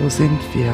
[0.00, 0.72] Wo sind wir?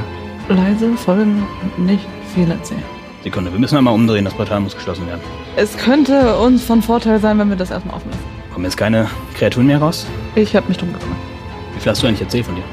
[0.49, 2.83] Leise folgen und nicht viel erzählen.
[3.23, 4.25] Sekunde, wir müssen einmal umdrehen.
[4.25, 5.21] Das Portal muss geschlossen werden.
[5.57, 8.23] Es könnte uns von Vorteil sein, wenn wir das erstmal offen lassen.
[8.53, 10.07] Kommen jetzt keine Kreaturen mehr raus?
[10.35, 11.19] Ich habe mich drum gekümmert.
[11.75, 12.65] Wie viel hast du eigentlich erzählt von dir?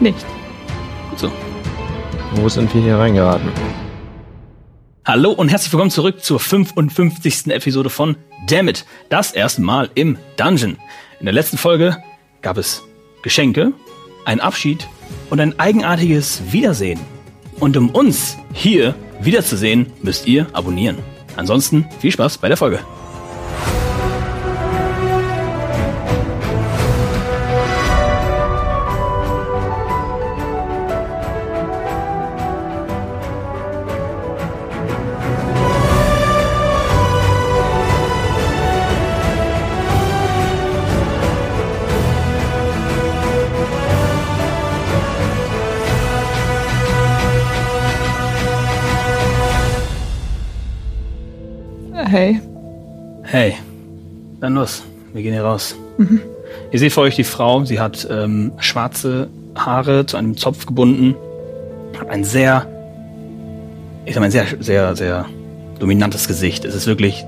[0.00, 0.24] Nicht.
[1.10, 1.32] Gut so.
[2.36, 3.48] Wo sind wir hier reingeraten?
[5.04, 7.48] Hallo und herzlich willkommen zurück zur 55.
[7.48, 8.86] Episode von Dammit.
[9.10, 10.78] Das erste Mal im Dungeon.
[11.18, 11.98] In der letzten Folge
[12.40, 12.82] gab es
[13.22, 13.72] Geschenke,
[14.24, 14.88] einen Abschied
[15.30, 17.00] und ein eigenartiges Wiedersehen.
[17.60, 20.98] Und um uns hier wiederzusehen, müsst ihr abonnieren.
[21.36, 22.80] Ansonsten viel Spaß bei der Folge.
[52.12, 52.38] Hey,
[53.22, 53.54] Hey,
[54.38, 54.82] dann los.
[55.14, 55.74] Wir gehen hier raus.
[56.70, 57.64] Ihr seht vor euch die Frau.
[57.64, 61.14] Sie hat ähm, schwarze Haare zu einem Zopf gebunden.
[61.98, 62.66] Hat ein sehr,
[64.04, 65.24] ich sag mal, ein sehr, sehr, sehr
[65.78, 66.66] dominantes Gesicht.
[66.66, 67.24] Es ist wirklich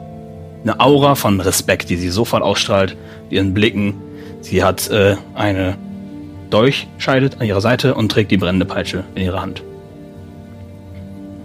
[0.64, 2.94] eine Aura von Respekt, die sie sofort ausstrahlt.
[3.30, 3.94] Ihren Blicken.
[4.42, 5.78] Sie hat äh, eine
[6.50, 9.62] Dolchscheide an ihrer Seite und trägt die brennende Peitsche in ihrer Hand.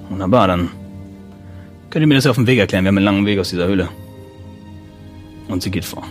[0.09, 0.71] Wunderbar, dann
[1.89, 2.83] könnt ihr mir das auf dem Weg erklären.
[2.83, 3.89] Wir haben einen langen Weg aus dieser Höhle.
[5.47, 6.03] Und sie geht vor.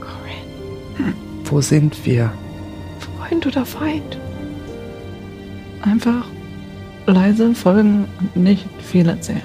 [0.00, 1.14] Corinne.
[1.44, 2.32] Wo sind wir?
[3.18, 4.18] Freund oder Feind?
[5.82, 6.26] Einfach
[7.06, 9.42] leise folgen und nicht viel erzählen.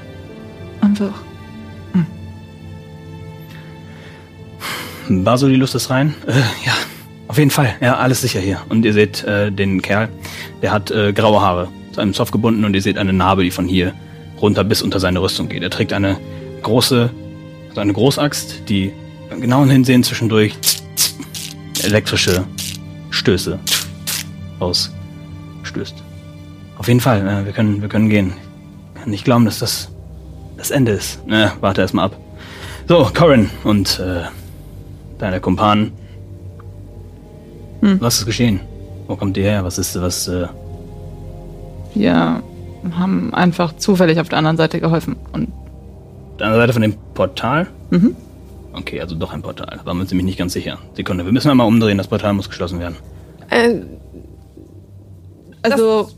[0.81, 1.13] Einfach.
[5.09, 6.15] Baso, die Lust ist rein?
[6.27, 6.31] Äh,
[6.65, 6.73] ja,
[7.27, 7.75] auf jeden Fall.
[7.81, 8.61] Ja, alles sicher hier.
[8.69, 10.07] Und ihr seht äh, den Kerl,
[10.61, 13.51] der hat äh, graue Haare zu einem Zopf gebunden und ihr seht eine Narbe, die
[13.51, 13.93] von hier
[14.41, 15.63] runter bis unter seine Rüstung geht.
[15.63, 16.17] Er trägt eine
[16.63, 17.09] große,
[17.69, 18.91] also eine Großaxt, die
[19.29, 20.55] beim genauen Hinsehen zwischendurch
[21.83, 22.45] elektrische
[23.11, 23.59] Stöße
[24.59, 25.95] ausstößt.
[26.77, 28.33] Auf jeden Fall, äh, wir können, wir können gehen.
[28.95, 29.89] Ich kann nicht glauben, dass das
[30.57, 31.19] das Ende ist.
[31.25, 32.17] Na, warte erst mal ab.
[32.87, 34.23] So, Corin und äh,
[35.19, 35.91] deine Kumpanen.
[37.81, 37.99] Hm.
[38.01, 38.59] Was ist geschehen?
[39.07, 39.63] Wo kommt ihr her?
[39.63, 40.47] Was ist, was, äh,
[41.93, 42.41] Wir
[42.91, 45.15] haben einfach zufällig auf der anderen Seite geholfen.
[45.31, 45.49] Und
[46.31, 47.67] auf der anderen Seite von dem Portal?
[47.91, 48.15] Mhm.
[48.73, 49.77] Okay, also doch ein Portal.
[49.79, 50.79] Da waren wir uns nämlich nicht ganz sicher.
[50.95, 51.97] Sekunde, wir müssen einmal umdrehen.
[51.97, 52.95] Das Portal muss geschlossen werden.
[53.49, 53.81] Äh,
[55.61, 56.09] also,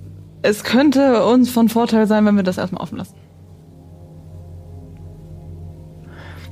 [0.41, 3.15] es könnte uns von Vorteil sein, wenn wir das erstmal offen lassen.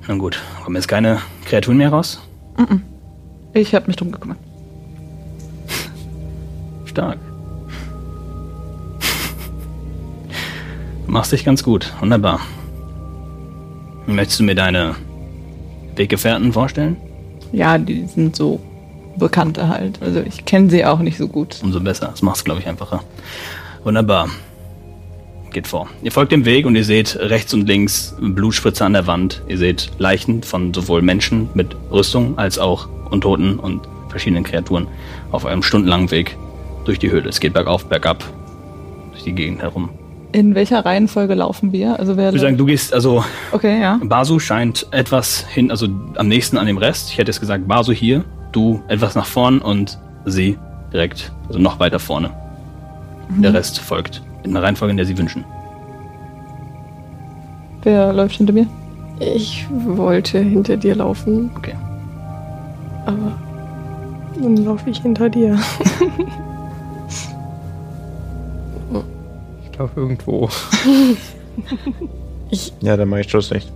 [0.07, 2.19] Na gut, kommen jetzt keine Kreaturen mehr raus?
[3.53, 4.37] Ich habe mich drum gekümmert.
[6.85, 7.17] Stark.
[11.05, 11.93] Du machst dich ganz gut.
[11.99, 12.39] Wunderbar.
[14.05, 14.95] Möchtest du mir deine
[15.95, 16.97] Weggefährten vorstellen?
[17.51, 18.59] Ja, die sind so
[19.17, 20.01] Bekannte halt.
[20.01, 21.59] Also ich kenne sie auch nicht so gut.
[21.61, 22.07] Umso besser.
[22.07, 23.03] Das macht es, glaube ich, einfacher.
[23.83, 24.29] Wunderbar.
[25.51, 25.87] Geht vor.
[26.01, 29.43] Ihr folgt dem Weg und ihr seht rechts und links Blutspritze an der Wand.
[29.47, 34.87] Ihr seht Leichen von sowohl Menschen mit Rüstung als auch Untoten und verschiedenen Kreaturen
[35.31, 36.37] auf eurem stundenlangen Weg
[36.85, 37.29] durch die Höhle.
[37.29, 38.23] Es geht bergauf, bergab
[39.11, 39.89] durch die Gegend herum.
[40.33, 41.99] In welcher Reihenfolge laufen wir?
[41.99, 43.99] Also wer Ich würde sagen, du gehst, also Okay, ja.
[44.03, 47.11] Basu scheint etwas hin, also am nächsten an dem Rest.
[47.11, 50.57] Ich hätte jetzt gesagt, Basu hier, du etwas nach vorn und sie
[50.91, 52.31] direkt, also noch weiter vorne.
[53.37, 55.45] Der Rest folgt in der Reihenfolge, in der sie wünschen.
[57.83, 58.67] Wer läuft hinter mir?
[59.19, 61.75] ich wollte hinter dir laufen, Okay.
[63.05, 63.37] aber
[64.41, 65.57] dann laufe ich hinter dir.
[69.75, 70.49] Glaube irgendwo.
[72.49, 73.71] Ich- Ja, dann mache ich Schluss nicht.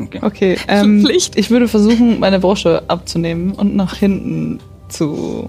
[0.00, 0.18] Okay.
[0.22, 1.36] Okay, ähm, Pflicht.
[1.38, 4.58] ich würde versuchen, meine Brosche abzunehmen und nach hinten
[4.88, 5.48] zu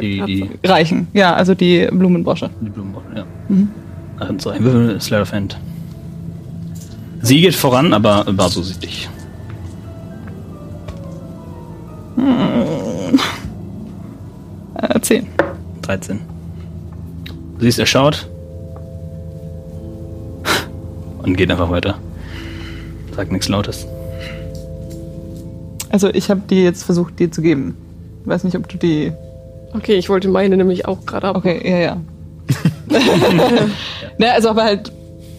[0.00, 1.08] Die, die, reichen.
[1.14, 2.50] Ja, also die Blumenbrosche.
[2.60, 3.24] die Blumenbäume, ja.
[3.48, 4.38] Mhm.
[4.38, 4.62] Zu rein.
[4.62, 5.58] Würfel Slayer of Hand.
[7.22, 9.08] Sie geht voran, aber Basu sieht dich.
[14.74, 15.26] Äh, 10.
[15.82, 16.20] 13.
[17.58, 18.28] Du siehst, er schaut
[21.22, 21.98] und geht einfach weiter.
[23.14, 23.86] Sagt nichts Lautes.
[25.90, 27.76] Also ich habe die jetzt versucht, dir zu geben.
[28.24, 29.12] Weiß nicht, ob du die.
[29.74, 31.36] Okay, ich wollte meine nämlich auch gerade ab.
[31.36, 31.96] Okay, ja, ja.
[34.18, 34.92] ne, also aber halt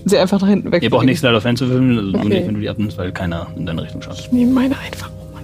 [0.05, 0.83] sie einfach nach hinten weg.
[0.83, 2.29] Ihr braucht nichts leider fernzuwürfeln, also nur Okay.
[2.29, 4.19] nicht, wenn du die abnimmst, weil keiner in deine Richtung schaut.
[4.19, 5.09] Ich nehme meine einfach.
[5.19, 5.43] Oh Mann.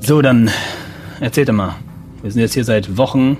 [0.00, 0.50] So, dann
[1.20, 1.76] erzählt doch mal.
[2.22, 3.38] Wir sind jetzt hier seit Wochen.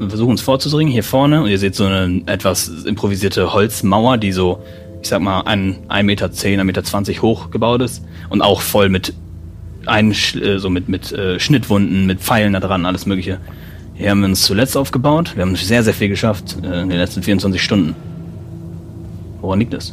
[0.00, 1.42] Wir versuchen uns vorzudringen, hier vorne.
[1.42, 4.62] Und ihr seht so eine etwas improvisierte Holzmauer, die so,
[5.02, 8.02] ich sag mal, ein 1,10 Meter, 1,20 Meter hoch gebaut ist.
[8.30, 9.12] Und auch voll mit,
[9.84, 10.14] ein,
[10.56, 13.40] so mit, mit äh, Schnittwunden, mit Pfeilen da dran, alles mögliche.
[13.92, 15.36] Hier haben wir uns zuletzt aufgebaut.
[15.36, 17.94] Wir haben sehr, sehr viel geschafft äh, in den letzten 24 Stunden.
[19.42, 19.92] Woran liegt das?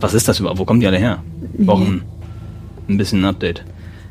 [0.00, 0.58] Was ist das überhaupt?
[0.58, 1.22] Wo kommen die alle her?
[1.52, 2.02] Wir brauchen
[2.88, 3.64] ein bisschen ein Update.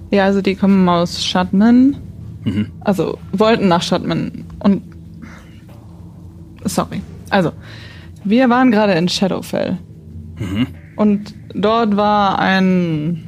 [0.10, 1.98] Ja, also die kommen aus Shadman.
[2.46, 2.68] Mhm.
[2.80, 4.46] Also wollten nach Shadman.
[4.60, 4.97] Und.
[6.68, 7.02] Sorry.
[7.30, 7.52] Also,
[8.24, 9.78] wir waren gerade in Shadowfell.
[10.40, 10.68] Mhm.
[10.96, 13.24] Und dort war ein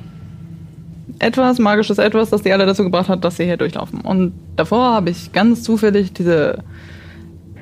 [1.19, 4.01] etwas, magisches Etwas, das die alle dazu gebracht hat, dass sie hier durchlaufen.
[4.01, 6.63] Und davor habe ich ganz zufällig diese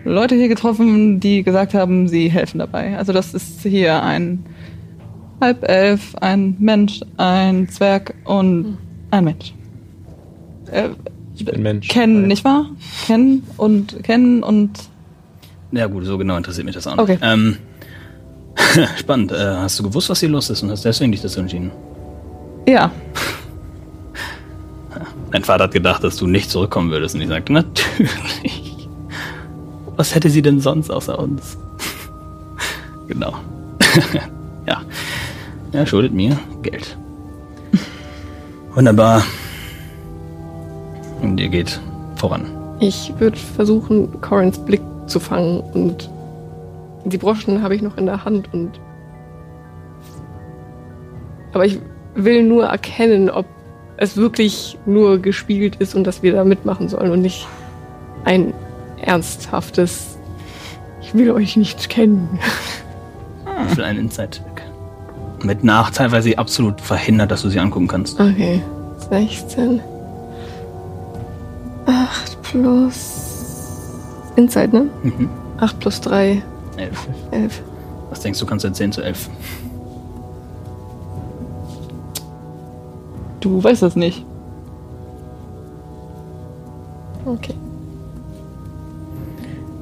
[0.05, 2.97] Leute hier getroffen, die gesagt haben, sie helfen dabei.
[2.97, 4.45] Also das ist hier ein
[5.41, 8.77] Halbelf, ein Mensch, ein Zwerg und
[9.11, 9.53] ein Mensch.
[10.71, 10.89] Äh,
[11.35, 11.87] Ich bin Mensch.
[11.89, 12.67] kennen, nicht wahr?
[13.05, 14.71] Kennen und kennen und
[15.71, 17.03] Ja gut, so genau interessiert mich das auch nicht.
[17.03, 17.17] Okay.
[17.21, 17.57] Ähm,
[18.97, 19.31] spannend.
[19.31, 21.71] Äh, hast du gewusst, was hier los ist und hast deswegen dich dazu entschieden?
[22.67, 22.91] ja,
[25.31, 28.87] Dein Vater hat gedacht, dass du nicht zurückkommen würdest und ich sagte, natürlich.
[29.95, 31.57] Was hätte sie denn sonst außer uns?
[33.07, 33.33] genau.
[34.65, 34.81] ja.
[35.73, 36.97] Er schuldet mir Geld.
[38.73, 39.23] Wunderbar.
[41.21, 41.79] Und ihr geht
[42.15, 42.45] voran.
[42.79, 46.09] Ich würde versuchen, Corins Blick zu fangen und
[47.05, 48.79] die Broschen habe ich noch in der Hand und.
[51.53, 51.79] Aber ich
[52.15, 53.45] will nur erkennen, ob
[53.97, 57.47] es wirklich nur gespielt ist und dass wir da mitmachen sollen und nicht
[58.25, 58.53] ein
[59.01, 60.17] ernsthaftes.
[61.01, 62.39] Ich will euch nicht kennen.
[63.75, 64.43] Will einen Inside-Check.
[65.43, 68.19] Mit Nachteil, weil sie absolut verhindert, dass du sie angucken kannst.
[68.19, 68.61] Okay.
[69.09, 69.81] 16.
[71.85, 73.16] 8 plus.
[74.37, 74.89] Inside, ne?
[75.03, 75.29] Mhm.
[75.59, 76.41] 8 plus 3,
[76.77, 77.07] Elf.
[77.31, 77.61] 11.
[78.09, 79.29] Was denkst du, kannst du erzählen zu elf?
[83.39, 84.25] du weißt das nicht.
[87.25, 87.53] Okay.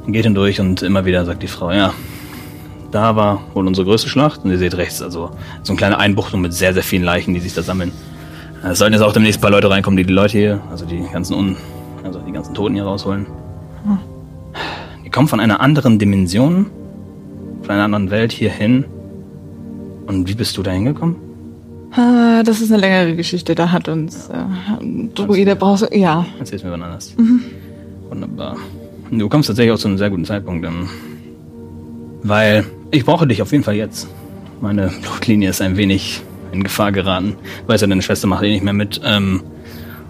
[0.07, 1.93] Geht hindurch und immer wieder sagt die Frau, ja,
[2.91, 4.43] da war wohl unsere größte Schlacht.
[4.43, 5.31] Und ihr seht rechts, also
[5.63, 7.91] so eine kleine Einbuchtung mit sehr, sehr vielen Leichen, die sich da sammeln.
[8.63, 11.03] Es sollten jetzt auch demnächst ein paar Leute reinkommen, die die Leute hier, also die
[11.11, 11.57] ganzen Un
[12.03, 13.25] also die ganzen Toten hier rausholen.
[13.83, 14.14] Die
[15.15, 16.65] kommen von einer anderen Dimension,
[17.61, 18.83] von einer anderen Welt hierhin.
[20.07, 21.15] Und wie bist du da hingekommen?
[21.93, 23.55] Ah, das ist eine längere Geschichte.
[23.55, 24.33] Da hat uns äh,
[24.81, 25.89] ein Druide brauchst.
[25.95, 26.25] Ja.
[26.37, 27.15] Erzähl's mir wann anders.
[28.09, 28.57] Wunderbar.
[29.09, 30.89] Du kommst tatsächlich auch zu einem sehr guten Zeitpunkt, ähm,
[32.21, 34.09] weil ich brauche dich auf jeden Fall jetzt.
[34.59, 37.37] Meine Blutlinie ist ein wenig in Gefahr geraten.
[37.65, 38.99] Du weißt ja, deine Schwester macht eh nicht mehr mit.
[39.05, 39.43] Ähm,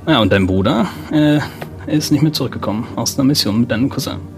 [0.07, 1.42] ja, und dein Bruder äh,
[1.85, 4.34] ist nicht mehr zurückgekommen aus einer Mission mit deinem Cousin.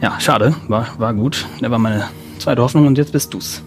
[0.00, 1.46] Ja, schade, war, war gut.
[1.60, 2.04] Der war meine
[2.38, 3.62] zweite Hoffnung und jetzt bist du's.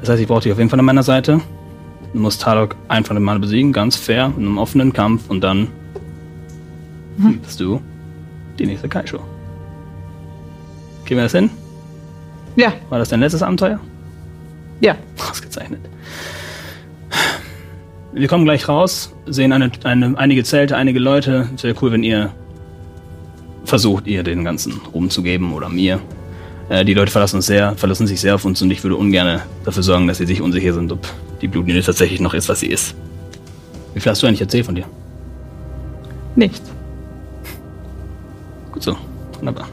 [0.00, 1.40] Das heißt, ich brauche dich auf jeden Fall an meiner Seite.
[2.12, 5.68] Du musst Talok ein von Mal besiegen, ganz fair, in einem offenen Kampf und dann
[7.42, 7.80] bist du
[8.58, 9.18] die nächste Kaisho.
[11.04, 11.50] Gehen wir das hin?
[12.56, 13.80] Ja, War das dein letztes Abenteuer?
[14.80, 14.94] ja.
[15.30, 15.80] Ausgezeichnet.
[18.12, 21.48] Wir kommen gleich raus, sehen eine, eine, einige Zelte, einige Leute.
[21.54, 22.32] Es wäre cool, wenn ihr
[23.68, 26.00] versucht, ihr den ganzen Ruhm zu geben oder mir.
[26.68, 29.40] Äh, die Leute verlassen, uns sehr, verlassen sich sehr auf uns und ich würde ungern
[29.64, 31.06] dafür sorgen, dass sie sich unsicher sind, ob
[31.40, 32.94] die Blutlinie tatsächlich noch ist, was sie ist.
[33.94, 34.84] Wie viel hast du eigentlich erzählt von dir?
[36.36, 36.70] Nichts.
[38.72, 38.96] Gut so.
[39.38, 39.68] Wunderbar.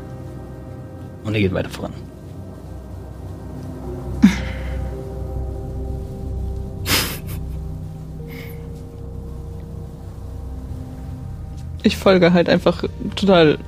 [1.23, 1.93] Und ihr geht weiter voran.
[11.85, 12.83] Ich folge halt einfach
[13.15, 13.59] total.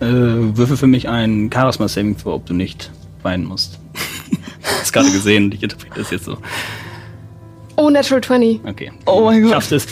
[0.00, 2.90] Äh, würfel für mich ein Charisma-Saving vor, ob du nicht
[3.22, 3.78] weinen musst.
[4.80, 6.36] Hast gerade gesehen und ich interpretiere das jetzt so.
[7.76, 8.60] Oh, Natural 20.
[8.66, 8.92] Okay.
[9.06, 9.52] Oh mein Gott.
[9.52, 9.86] Schaffst es.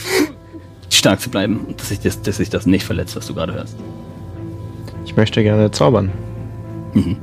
[0.91, 3.77] stark zu bleiben dass sich das, dass sich das nicht verletzt, was du gerade hörst.
[5.07, 6.13] Ich möchte gerne zaubern.
[6.93, 7.17] Mhm.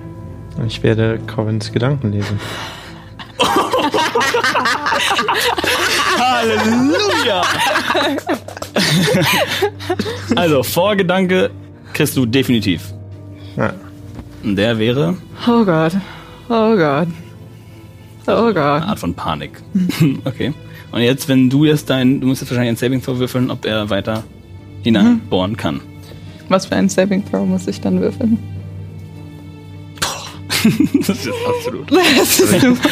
[0.67, 2.39] Ich werde Corvins Gedanken lesen.
[6.17, 7.41] Halleluja!
[10.35, 11.51] also, Vorgedanke
[11.93, 12.93] kriegst du definitiv.
[13.55, 13.73] Ja.
[14.43, 15.93] Und der wäre Oh Gott.
[16.47, 17.07] Oh Gott.
[18.27, 18.83] Oh eine Gott.
[18.83, 19.61] Art von Panik.
[20.25, 20.53] okay.
[20.91, 23.65] Und jetzt, wenn du jetzt dein, du musst jetzt wahrscheinlich ein Saving Throw würfeln, ob
[23.65, 24.23] er weiter
[24.81, 25.81] hineinbohren kann.
[26.47, 28.39] Was für ein Saving Throw muss ich dann würfeln?
[31.07, 31.91] das ist absolut.
[31.91, 32.89] Das ist super.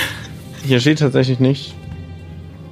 [0.63, 1.73] Hier steht tatsächlich nicht,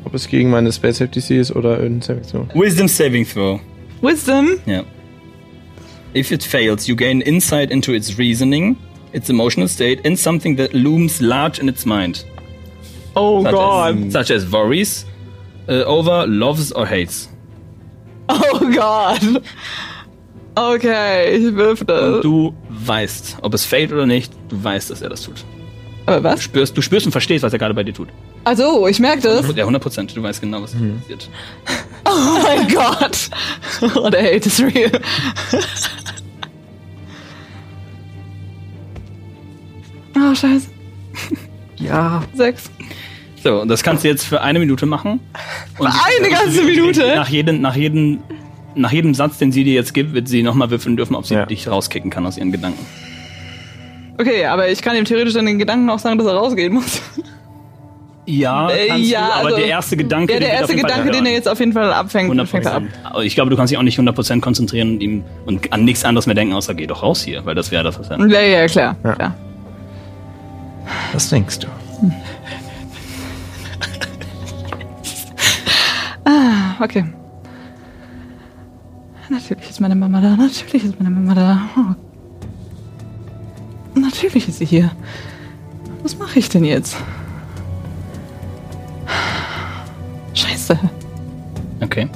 [0.05, 2.50] ob es gegen meine Space Safety DC ist oder in Selektion.
[2.53, 3.59] Wisdom Saving Throw.
[4.01, 4.59] Wisdom.
[4.65, 4.83] Ja.
[6.13, 8.77] If it fails, you gain insight into its reasoning,
[9.12, 12.24] its emotional state, and something that looms large in its mind.
[13.15, 13.95] Oh Such Gott.
[13.95, 15.05] As, such as worries,
[15.67, 17.29] uh, over, loves or hates.
[18.29, 19.43] Oh Gott.
[20.57, 22.21] Okay, ich würfel.
[22.21, 25.43] Du weißt, ob es fällt oder nicht, du weißt, dass er das tut.
[26.05, 26.43] Aber Du was?
[26.43, 28.09] spürst, du spürst und verstehst, was er gerade bei dir tut.
[28.43, 29.47] Also, ich merke das.
[29.55, 30.15] Ja, 100 Prozent.
[30.15, 31.29] Du weißt genau, was passiert.
[32.07, 33.29] Oh mein Gott.
[33.95, 34.91] Oh, der Hate is real.
[40.17, 40.67] Oh, scheiße.
[41.77, 42.24] Ja.
[42.33, 42.69] Sechs.
[43.43, 45.19] So, und das kannst du jetzt für eine Minute machen.
[45.77, 47.13] Und Eine ganze Minute?
[47.15, 48.19] Nach jedem, nach jedem,
[48.75, 51.35] nach jedem Satz, den sie dir jetzt gibt, wird sie nochmal würfeln dürfen, ob sie
[51.35, 51.45] Ja.
[51.45, 52.85] dich rauskicken kann aus ihren Gedanken.
[54.17, 57.01] Okay, aber ich kann ihm theoretisch dann den Gedanken auch sagen, dass er rausgehen muss.
[58.27, 61.12] Ja, Äh, kannst ja, du, aber also- der erste Gedanke, Ja, den der erste Gedanke,
[61.12, 62.84] den er jetzt auf jeden Fall abfängt, 100 fängt er ab.
[63.03, 66.03] Aber Ich glaube, du kannst dich auch nicht 100% konzentrieren und ihm und an nichts
[66.03, 68.17] anderes mehr denken, außer geh doch raus hier, weil das wäre das, was er.
[68.27, 68.95] Ja, ja, klar.
[69.03, 69.13] Ja.
[69.13, 69.36] klar.
[71.13, 71.67] Was denkst du?
[76.79, 77.05] Okay.
[79.29, 80.36] Natürlich ist meine Mama da.
[80.36, 81.62] Natürlich ist meine Mama da.
[81.77, 81.95] Oh.
[83.95, 84.91] Natürlich ist sie hier.
[86.03, 86.95] Was mache ich denn jetzt?
[90.33, 90.77] Scheiße.
[91.81, 92.07] Okay.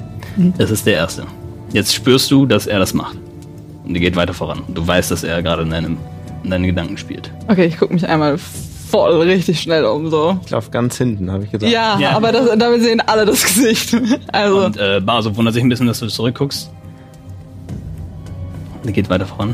[0.57, 1.25] Das ist der erste.
[1.73, 3.17] Jetzt spürst du, dass er das macht.
[3.85, 4.63] Und er geht weiter voran.
[4.67, 5.97] Du weißt, dass er gerade in, deinem,
[6.43, 7.31] in deinen Gedanken spielt.
[7.47, 10.39] Okay, ich gucke mich einmal voll richtig schnell um so.
[10.45, 11.71] Ich laufe ganz hinten, habe ich gesagt.
[11.71, 12.11] Ja, Ja.
[12.11, 13.95] aber das, damit sehen alle das Gesicht.
[14.31, 16.69] Also, Und äh, Baso wundert sich ein bisschen, dass du zurückguckst.
[18.85, 19.53] Er geht weiter voran.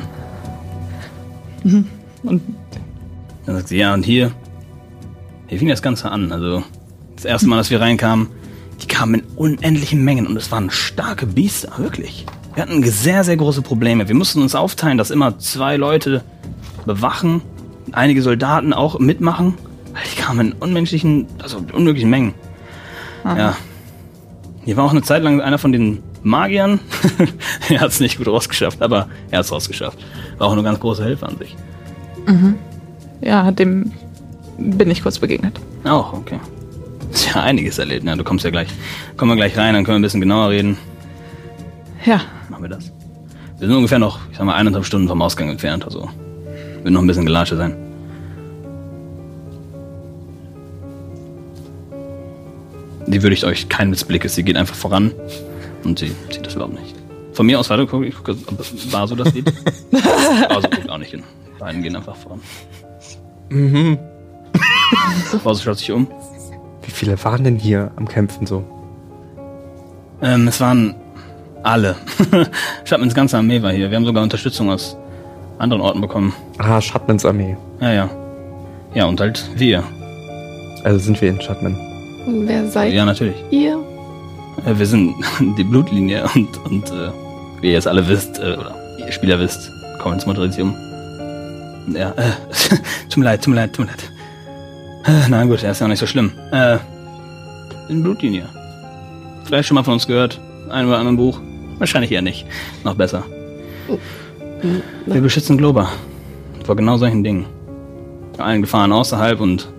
[2.28, 2.42] Und
[3.46, 4.32] Dann sagt sie, ja, und hier.
[5.48, 6.32] Hier fing das Ganze an.
[6.32, 6.64] Also,
[7.16, 8.28] das erste Mal, dass wir reinkamen,
[8.82, 12.26] die kamen in unendlichen Mengen und es waren starke Biester, wirklich.
[12.54, 14.08] Wir hatten sehr, sehr große Probleme.
[14.08, 16.24] Wir mussten uns aufteilen, dass immer zwei Leute
[16.86, 17.42] bewachen,
[17.92, 19.56] einige Soldaten auch mitmachen,
[19.94, 22.34] weil die kamen in unmenschlichen, also unmöglichen Mengen.
[23.26, 23.56] Ja.
[24.66, 26.80] Hier war auch eine Zeit lang einer von den Magiern.
[27.70, 29.98] er hat es nicht gut rausgeschafft, aber er hat es rausgeschafft.
[30.38, 31.56] War auch eine ganz große Hilfe an sich.
[33.22, 33.92] Ja, dem
[34.58, 35.60] bin ich kurz begegnet.
[35.84, 36.40] Auch, okay.
[37.12, 38.06] Ist ja einiges erlebt.
[38.06, 38.70] Ja, du kommst ja gleich.
[39.18, 40.78] Kommen wir gleich rein, dann können wir ein bisschen genauer reden.
[42.06, 42.22] Ja,
[42.56, 42.90] Machen wir das.
[43.60, 45.84] Wir sind ungefähr noch, ich sag mal, eineinhalb Stunden vom Ausgang entfernt.
[45.84, 46.10] Also
[46.84, 47.76] wird noch ein bisschen Gelatsche sein.
[53.08, 54.36] Die würde ich euch keinen Blick ist.
[54.36, 55.12] Sie geht einfach voran
[55.84, 56.96] und sie sieht das überhaupt nicht.
[57.34, 59.46] Von mir aus weiter gucke ich, gucke, ob Baso das sieht.
[60.50, 61.24] Baso guckt auch nicht hin.
[61.60, 62.40] Beiden gehen einfach voran.
[63.50, 63.98] Mhm.
[65.44, 66.08] Baso schaut sich um.
[66.84, 68.64] Wie viele waren denn hier am Kämpfen so?
[70.22, 70.96] Ähm, es waren
[71.64, 71.96] alle.
[72.86, 73.90] Chapmans ganze Armee war hier.
[73.90, 74.96] Wir haben sogar Unterstützung aus
[75.58, 76.34] anderen Orten bekommen.
[76.58, 77.58] Ah, Shatmans Armee.
[77.82, 78.10] Ja, ja.
[78.94, 79.84] Ja, und halt wir.
[80.84, 81.76] Also sind wir in Shatman.
[82.26, 83.36] Und wer seid Ja, natürlich.
[83.52, 83.78] ihr?
[84.66, 85.16] Äh, Wir sind
[85.58, 87.10] die Blutlinie und, und äh,
[87.62, 90.74] wie ihr jetzt alle wisst, äh, oder ihr Spieler wisst, kommen ins Motorisium.
[91.94, 92.32] Er, äh,
[93.10, 94.12] tut mir leid, tut mir leid, tut mir leid.
[95.06, 96.32] Äh, na gut, er ist ja auch nicht so schlimm.
[96.52, 96.78] Äh,
[97.90, 98.50] in Blutlinie.
[99.44, 100.40] Vielleicht schon mal von uns gehört.
[100.70, 101.40] Ein oder anderen Buch.
[101.78, 102.46] Wahrscheinlich eher nicht.
[102.84, 103.24] Noch besser.
[105.06, 105.90] Wir beschützen Globa.
[106.64, 107.46] Vor genau solchen Dingen.
[108.38, 109.70] Allen Gefahren außerhalb und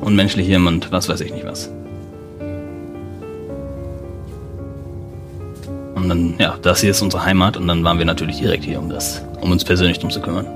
[0.00, 1.70] unmenschlichem und was weiß ich nicht was.
[5.94, 8.80] Und dann, ja, das hier ist unsere Heimat und dann waren wir natürlich direkt hier,
[8.80, 10.46] um das, um uns persönlich drum zu kümmern.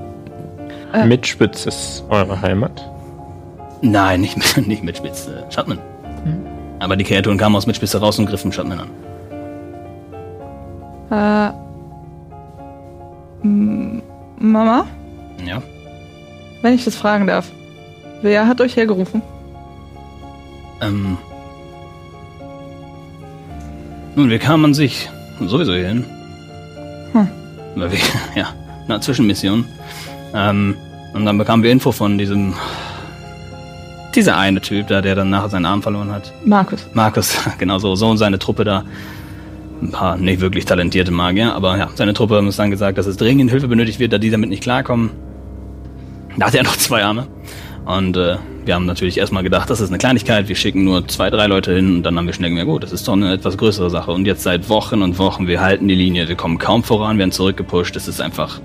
[0.93, 1.05] Äh.
[1.05, 2.89] Mitspitz ist eure Heimat.
[3.81, 5.79] Nein, nicht mit, nicht mit Spitz, äh, Schattmann.
[6.79, 8.89] Aber die Kreaturen kamen aus Mitspitze raus und griffen Schattmann an.
[11.09, 11.51] Äh,
[14.39, 14.85] Mama,
[15.45, 15.61] Ja?
[16.61, 17.51] wenn ich das fragen darf,
[18.21, 19.21] wer hat euch hergerufen?
[20.81, 21.17] Ähm.
[24.15, 26.05] Nun, wir kamen an sich sowieso hier hin.
[27.13, 27.27] Hm.
[27.75, 27.99] Weil wir,
[28.35, 28.47] ja,
[28.87, 29.65] eine Zwischenmission.
[30.33, 30.75] Ähm,
[31.13, 32.53] und dann bekamen wir Info von diesem,
[34.15, 36.33] dieser eine Typ da, der dann nachher seinen Arm verloren hat.
[36.45, 36.87] Markus.
[36.93, 38.83] Markus, genau so, so und seine Truppe da.
[39.81, 43.05] Ein paar nicht wirklich talentierte Magier, aber ja, seine Truppe haben uns dann gesagt, dass
[43.05, 45.11] es dringend Hilfe benötigt wird, da die damit nicht klarkommen.
[46.37, 47.27] Da hat er noch zwei Arme.
[47.85, 51.29] Und äh, wir haben natürlich erstmal gedacht, das ist eine Kleinigkeit, wir schicken nur zwei,
[51.29, 53.57] drei Leute hin und dann haben wir schnell gemerkt, gut, das ist doch eine etwas
[53.57, 54.11] größere Sache.
[54.11, 57.31] Und jetzt seit Wochen und Wochen, wir halten die Linie, wir kommen kaum voran, werden
[57.31, 58.59] zurückgepusht, es ist einfach,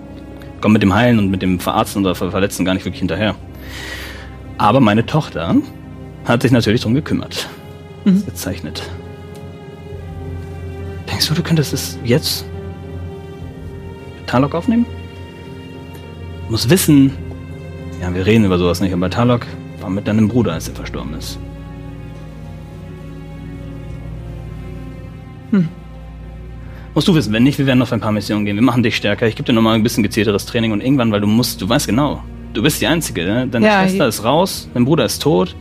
[0.63, 3.35] kommen mit dem Heilen und mit dem Verarzten oder Verletzten gar nicht wirklich hinterher.
[4.57, 5.57] Aber meine Tochter
[6.25, 7.49] hat sich natürlich drum gekümmert.
[8.05, 8.25] Mhm.
[8.25, 8.83] Gezeichnet.
[11.11, 12.47] Denkst du, du könntest es jetzt
[14.19, 14.87] mit Talok aufnehmen?
[16.47, 17.13] Du musst wissen,
[18.01, 19.47] ja, wir reden über sowas nicht, aber Talok
[19.81, 21.39] war mit deinem Bruder, als er verstorben ist.
[26.95, 28.57] Musst du wissen, wenn nicht, wir werden auf ein paar Missionen gehen.
[28.57, 29.27] Wir machen dich stärker.
[29.27, 31.87] Ich gebe dir nochmal ein bisschen gezielteres Training und irgendwann, weil du musst, du weißt
[31.87, 32.23] genau,
[32.53, 33.47] du bist die Einzige, ne?
[33.47, 35.57] Deine Ja, Schwester ist raus, dein Bruder ist tot.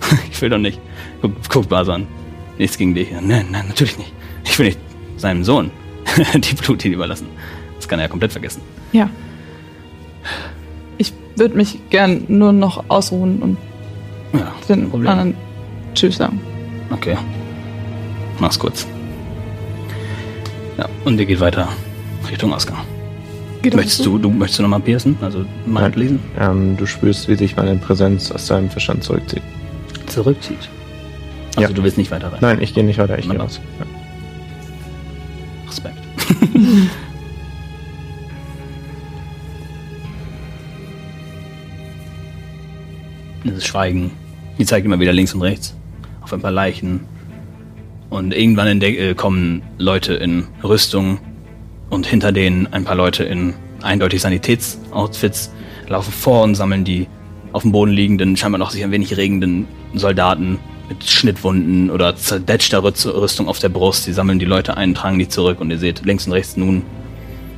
[0.32, 0.80] ich will doch nicht.
[1.20, 2.06] Guck, guck Bas an.
[2.58, 3.08] Nichts gegen dich.
[3.12, 4.12] Nein, nein, natürlich nicht.
[4.44, 4.78] Ich will nicht
[5.16, 5.70] seinem Sohn
[6.34, 7.26] die Blutlinie überlassen.
[7.76, 8.62] Das kann er ja komplett vergessen.
[8.92, 9.10] Ja.
[10.96, 13.56] Ich würde mich gern nur noch ausruhen und
[14.32, 15.08] Ja, den Problem.
[15.10, 15.34] anderen
[15.94, 16.40] Tschüss sagen.
[16.90, 17.16] Okay.
[18.38, 18.86] Mach's kurz.
[20.78, 21.68] Ja, und ihr geht weiter
[22.28, 22.78] Richtung Ausgang.
[23.62, 25.16] Geht Möchtest du, du möchtest du nochmal piercen?
[25.22, 25.92] Also Nein.
[25.94, 26.20] lesen?
[26.38, 29.42] Ähm, du spürst, wie sich meine Präsenz aus deinem Verstand zurückzieht.
[30.06, 30.68] Zurückzieht.
[31.56, 31.74] Also Ja.
[31.74, 32.38] du willst nicht weiter rein.
[32.40, 33.60] Nein, ich gehe nicht weiter, ich gehe raus.
[33.78, 33.86] Ja.
[35.68, 35.98] Respekt.
[43.44, 44.10] Es ist Schweigen.
[44.58, 45.74] Die zeigt immer wieder links und rechts
[46.22, 47.00] auf ein paar Leichen.
[48.14, 51.18] Und irgendwann äh, kommen Leute in Rüstung
[51.90, 55.50] und hinter denen ein paar Leute in eindeutig Sanitätsoutfits
[55.88, 57.08] laufen vor und sammeln die
[57.50, 62.84] auf dem Boden liegenden, scheinbar noch sich ein wenig regenden Soldaten mit Schnittwunden oder zerdetschter
[62.84, 64.06] Rüst- Rüstung auf der Brust.
[64.06, 66.82] Die sammeln die Leute ein, tragen die zurück und ihr seht links und rechts nun.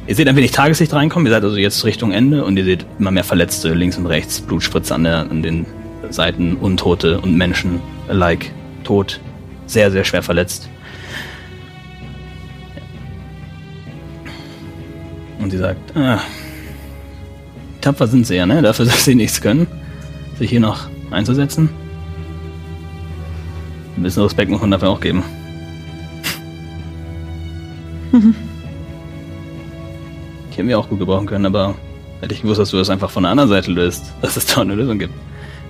[0.06, 2.86] Ihr seht ein wenig Tageslicht reinkommen, ihr seid also jetzt Richtung Ende und ihr seht
[2.98, 5.66] immer mehr Verletzte links und rechts, Blutspritze an, der, an den
[6.08, 7.78] Seiten, Untote und Menschen
[8.08, 8.46] alike
[8.84, 9.20] tot,
[9.66, 10.68] sehr, sehr schwer verletzt.
[15.38, 16.20] Und sie sagt, ah,
[17.80, 18.62] tapfer sind sie ja, ne?
[18.62, 19.66] Dafür, dass sie nichts können,
[20.38, 21.68] sich hier noch einzusetzen.
[23.96, 25.22] Ein bisschen Respekt muss man dafür auch geben.
[30.50, 31.74] Ich hätte mir auch gut gebrauchen können, aber
[32.22, 34.62] hätte ich gewusst, dass du das einfach von der anderen Seite löst, dass es da
[34.62, 35.12] eine Lösung gibt.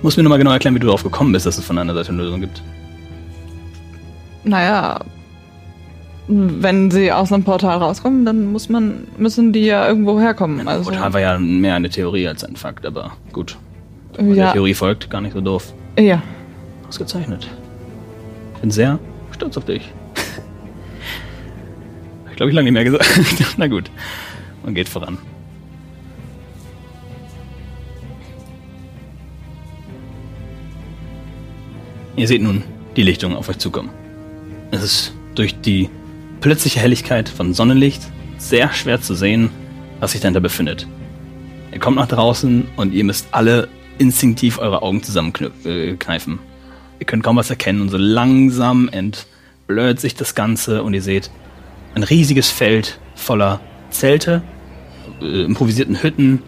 [0.01, 1.99] Muss mir nochmal genau erklären, wie du darauf gekommen bist, dass es von der anderen
[1.99, 2.63] Seite eine Lösung gibt.
[4.47, 5.01] Naja,
[6.27, 10.57] wenn sie aus einem Portal rauskommen, dann muss man, müssen die ja irgendwo herkommen.
[10.57, 13.57] Mein Also, Portal war ja mehr eine Theorie als ein Fakt, aber gut.
[14.15, 15.73] Wenn der ja, Theorie folgt, gar nicht so doof.
[15.99, 16.21] ja.
[16.87, 17.49] Ausgezeichnet.
[18.61, 18.97] Bin sehr
[19.31, 19.91] stolz auf dich.
[22.29, 23.05] ich glaube, ich lange nicht mehr gesagt.
[23.57, 23.91] Na gut.
[24.63, 25.17] Man geht voran.
[32.15, 32.63] Ihr seht nun
[32.95, 33.89] die Lichtung auf euch zukommen.
[34.71, 35.89] Es ist durch die
[36.41, 38.01] plötzliche Helligkeit von Sonnenlicht
[38.37, 39.49] sehr schwer zu sehen,
[39.99, 40.87] was sich dahinter befindet.
[41.71, 46.39] Ihr kommt nach draußen und ihr müsst alle instinktiv eure Augen zusammenkneifen.
[46.99, 51.31] Ihr könnt kaum was erkennen und so langsam entblöd sich das Ganze und ihr seht
[51.95, 54.41] ein riesiges Feld voller Zelte,
[55.21, 56.41] äh, improvisierten Hütten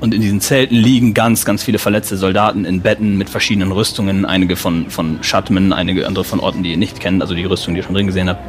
[0.00, 4.24] und in diesen Zelten liegen ganz, ganz viele verletzte Soldaten in Betten mit verschiedenen Rüstungen,
[4.24, 7.74] einige von, von Schattmen, einige andere von Orten, die ihr nicht kennt, also die Rüstung,
[7.74, 8.40] die ihr schon drin gesehen habt.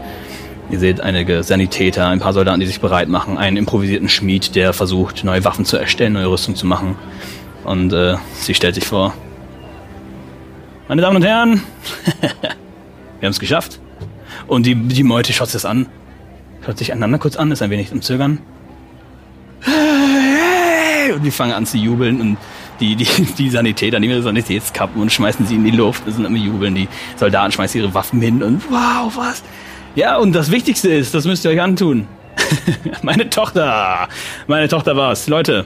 [0.70, 4.72] Ihr seht einige Sanitäter, ein paar Soldaten, die sich bereit machen, einen improvisierten Schmied, der
[4.72, 6.96] versucht, neue Waffen zu erstellen, neue Rüstung zu machen.
[7.66, 9.14] Und äh, sie stellt sich vor.
[10.88, 11.62] Meine Damen und Herren,
[12.32, 13.82] wir haben es geschafft.
[14.48, 15.88] Und die, die Meute schaut sich das an,
[16.66, 18.40] schaut sich einander kurz an, ist ein wenig im Zögern.
[21.16, 22.38] Und die fangen an zu jubeln und
[22.80, 23.06] die, die,
[23.38, 26.04] die Sanitäter nehmen ihre Sanitätskappen und schmeißen sie in die Luft.
[26.06, 26.76] Das sind immer jubeln.
[26.76, 29.44] Die Soldaten schmeißen ihre Waffen hin und wow, was?
[29.96, 32.08] Ja, und das Wichtigste ist, das müsst ihr euch antun.
[33.02, 34.08] meine Tochter.
[34.48, 35.28] Meine Tochter war's.
[35.28, 35.66] Leute,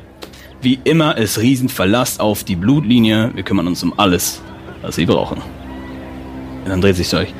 [0.61, 3.31] wie immer ist Riesenverlass auf die Blutlinie.
[3.35, 4.41] Wir kümmern uns um alles,
[4.81, 5.41] was sie brauchen.
[6.63, 7.33] Und dann dreht sich euch.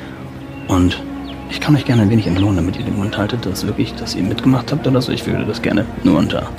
[0.68, 1.02] Und
[1.50, 4.16] ich kann euch gerne ein wenig entlohnen, damit ihr den Mund haltet, dass wirklich, dass
[4.16, 5.12] ihr mitgemacht habt oder so.
[5.12, 6.50] Ich würde das gerne nur unter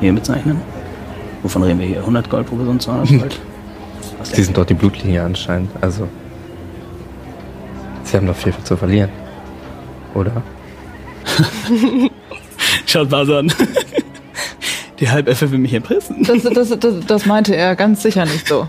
[0.00, 0.60] hier bezeichnen.
[1.42, 1.98] Wovon reden wir hier?
[1.98, 3.40] 100 Gold pro Person, 200 Gold?
[4.18, 5.70] Was Sie sind doch die Blutlinie anscheinend.
[5.80, 6.08] Also.
[8.04, 9.10] Sie haben doch viel zu verlieren.
[10.14, 10.42] oder?
[12.86, 13.52] Schaut Baso an.
[15.00, 16.22] Die Halbelfe will mich erpressen.
[16.22, 18.66] Das, das, das, das meinte er ganz sicher nicht so.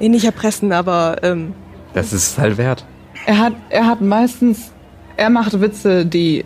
[0.00, 1.54] Nee, nicht erpressen, aber ähm,
[1.94, 2.84] Das ist halt wert.
[3.24, 4.70] Er hat, er hat meistens,
[5.16, 6.44] er macht Witze, die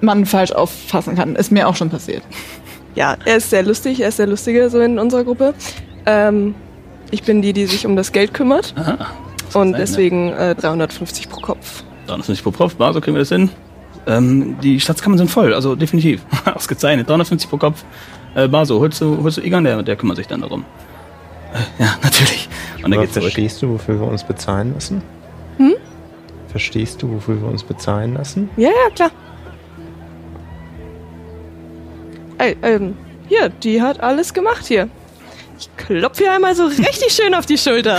[0.00, 1.36] man falsch auffassen kann.
[1.36, 2.22] Ist mir auch schon passiert.
[2.94, 5.54] Ja, er ist sehr lustig, er ist der Lustige so in unserer Gruppe.
[6.06, 6.54] Ähm,
[7.10, 8.92] ich bin die, die sich um das Geld kümmert Aha.
[8.92, 9.76] und sein, ne?
[9.78, 11.84] deswegen äh, 350 pro Kopf.
[12.06, 13.50] 350 pro Kopf, Baso kriegen wir das hin.
[14.06, 16.22] Ähm, die Schatzkammern sind voll, also definitiv.
[16.44, 17.08] Ausgezeichnet.
[17.08, 17.84] 350 pro Kopf.
[18.34, 20.64] Äh, Baso, holst du, holst du Igan, der, der kümmert sich dann darum.
[21.52, 22.48] Äh, ja, natürlich.
[22.82, 23.26] Und dann geht's zurück.
[23.26, 25.02] verstehst du, wofür wir uns bezahlen lassen?
[25.58, 25.74] Hm?
[26.48, 28.50] Verstehst du, wofür wir uns bezahlen lassen?
[28.56, 29.10] Ja, ja, klar.
[32.42, 32.96] Ey, ähm,
[33.28, 34.88] hier, die hat alles gemacht hier.
[35.60, 37.98] Ich klopfe hier einmal so richtig schön auf die Schulter.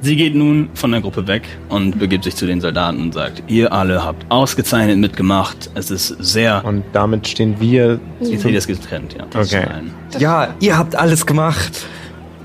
[0.00, 3.42] Sie geht nun von der Gruppe weg und begibt sich zu den Soldaten und sagt,
[3.48, 5.68] ihr alle habt ausgezeichnet mitgemacht.
[5.74, 6.62] Es ist sehr...
[6.64, 8.00] Und damit stehen wir.
[8.22, 9.24] Sie seht das getrennt, ja.
[9.38, 9.66] Okay.
[10.10, 11.84] ist Ja, ihr habt alles gemacht.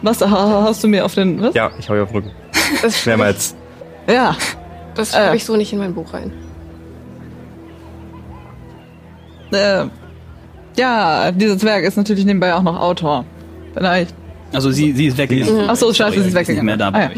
[0.02, 1.54] Was ha- hast du mir auf den, was?
[1.54, 2.32] Ja, ich hau ihr auf den Rücken.
[2.82, 3.56] Das, Mehrmals.
[4.06, 4.36] Ja.
[4.96, 5.16] das Äh.
[5.18, 6.34] schreibe ich so nicht in mein Buch rein.
[9.52, 9.86] Äh,
[10.80, 13.26] ja, dieser Zwerg ist natürlich nebenbei auch noch Autor.
[13.74, 14.16] Vielleicht.
[14.52, 15.66] Also sie, sie ist weggegangen.
[15.68, 16.66] Ach so, scheiße, sie ist Nicht weggegangen.
[16.66, 16.90] mehr da.
[16.90, 17.10] Ah, ja.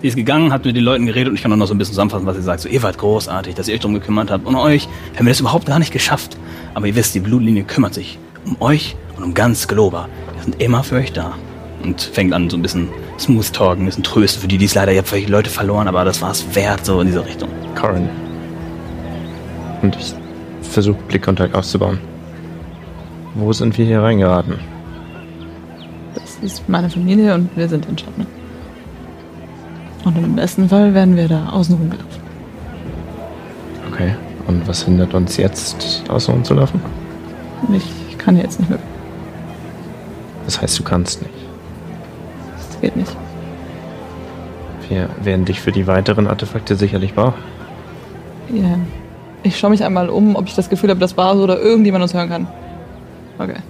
[0.00, 1.78] Sie ist gegangen, hat mit den Leuten geredet und ich kann auch noch so ein
[1.78, 2.60] bisschen zusammenfassen, was sie sagt.
[2.60, 4.44] So, ihr wart großartig, dass ihr euch darum gekümmert habt.
[4.48, 6.36] Ohne euch hätten wir das überhaupt gar nicht geschafft.
[6.74, 10.08] Aber ihr wisst, die Blutlinie kümmert sich um euch und um ganz Globa.
[10.34, 11.34] Wir sind immer für euch da.
[11.84, 14.74] Und fängt an so ein bisschen smooth talken, ein bisschen trösten für die, die es
[14.74, 17.48] leider, ihr habt vielleicht Leute verloren, aber das war es wert, so in diese Richtung.
[17.80, 18.08] Corin.
[19.82, 20.14] Und ich
[20.68, 21.98] versuche Blickkontakt aufzubauen.
[23.34, 24.58] Wo sind wir hier reingeraten?
[26.14, 28.26] Das ist meine Familie und wir sind in Schatten.
[30.04, 32.22] Und im besten Fall werden wir da außen rumgelaufen.
[33.90, 34.14] Okay.
[34.46, 36.80] Und was hindert uns jetzt, außen rumzulaufen?
[37.72, 38.78] Ich kann jetzt nicht mehr.
[40.44, 41.34] Das heißt, du kannst nicht.
[42.56, 43.16] Das geht nicht.
[44.88, 47.40] Wir werden dich für die weiteren Artefakte sicherlich brauchen.
[48.52, 48.78] Ja.
[49.44, 52.12] Ich schaue mich einmal um, ob ich das Gefühl habe, dass Bas oder irgendjemand uns
[52.12, 52.46] hören kann.
[53.42, 53.60] Okay.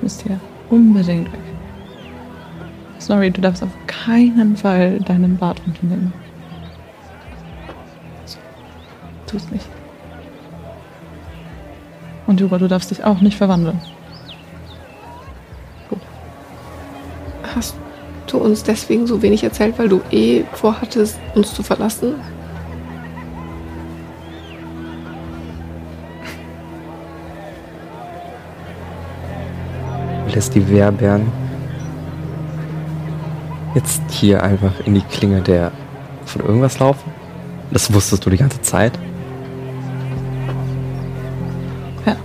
[0.00, 0.40] Müsst ihr
[0.70, 1.40] unbedingt weg.
[2.98, 6.12] Sorry, du darfst auf keinen Fall deinen Bart runternehmen.
[8.24, 8.38] So.
[9.26, 9.66] Tu's nicht.
[12.26, 13.78] Und Jura, du darfst dich auch nicht verwandeln.
[17.54, 17.74] Hast
[18.26, 22.14] du uns deswegen so wenig erzählt, weil du eh vorhattest, uns zu verlassen?
[30.34, 31.32] Lässt die Wehrbären
[33.74, 35.72] jetzt hier einfach in die Klinge der
[36.26, 37.10] von irgendwas laufen?
[37.70, 38.92] Das wusstest du die ganze Zeit?
[42.06, 42.16] Ja.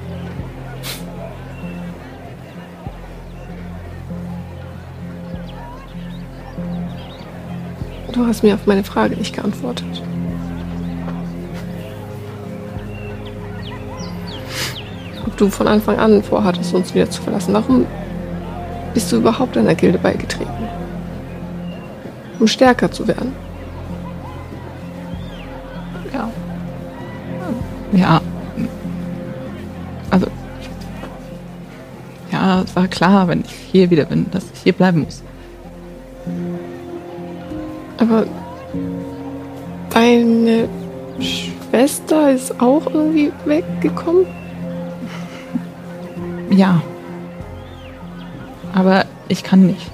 [8.12, 10.04] Du hast mir auf meine Frage nicht geantwortet.
[15.38, 17.54] Du von Anfang an vorhattest, uns wieder zu verlassen.
[17.54, 17.86] Warum
[18.94, 20.52] bist du überhaupt einer Gilde beigetreten?
[22.40, 23.34] Um stärker zu werden.
[26.14, 26.30] Ja.
[27.94, 28.22] Ja.
[30.10, 30.28] Also.
[32.32, 35.24] Ja, es war klar, wenn ich hier wieder bin, dass ich hier bleiben muss.
[37.98, 38.26] Aber
[39.92, 40.68] deine
[41.20, 44.26] Schwester ist auch irgendwie weggekommen?
[46.56, 46.82] Ja.
[48.74, 49.90] Aber ich kann nicht.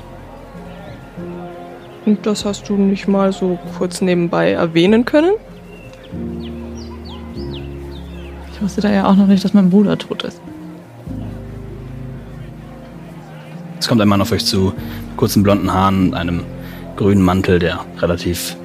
[2.06, 5.34] Und das hast du nicht mal so kurz nebenbei erwähnen können?
[8.54, 10.41] Ich wusste da ja auch noch nicht, dass mein Bruder tot ist.
[13.80, 14.74] Es kommt ein Mann auf euch zu,
[15.08, 16.43] mit kurzen blonden Haaren und einem
[16.98, 18.58] grünen Mantel, der relativ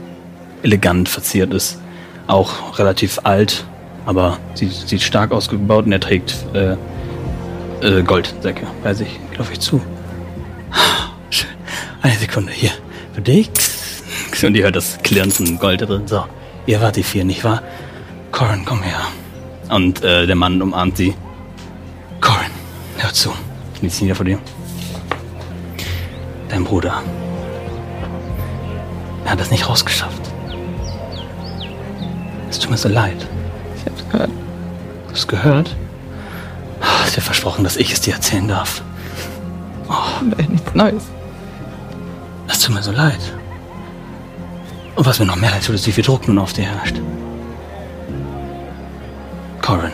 [0.63, 1.81] elegant verziert ist.
[2.27, 3.65] Auch relativ alt,
[4.07, 6.77] aber sieht, sieht stark ausgebaut und er trägt äh,
[7.85, 9.21] äh, Goldsäcke bei sich.
[9.31, 9.81] Geht auf euch zu.
[11.31, 11.51] Schön.
[12.03, 12.73] Eine Sekunde, hier.
[13.13, 13.51] Für dich.
[14.43, 16.07] Und ihr hört das Klirren von Gold drin.
[16.07, 16.25] So,
[16.67, 17.63] ihr wart die vier, nicht wahr?
[18.31, 19.01] Corin, komm her.
[19.71, 21.15] Und äh, der Mann umarmt sie.
[22.21, 22.51] Corin,
[22.99, 23.33] hör zu.
[23.79, 24.39] Kniet sich nieder vor dir.
[26.49, 27.03] Dein Bruder.
[29.25, 30.21] Er hat es nicht rausgeschafft.
[32.51, 33.27] Es tut mir so leid.
[33.77, 34.31] Ich hab's gehört.
[35.09, 35.77] Du hast gehört?
[37.07, 38.83] Es wird versprochen, dass ich es dir erzählen darf.
[40.23, 41.05] Wäre nichts Neues.
[42.49, 43.21] Es tut mir so leid.
[44.97, 46.97] Und was mir noch mehr leid tut, ist, wie viel Druck nun auf dir herrscht.
[49.61, 49.93] Corin.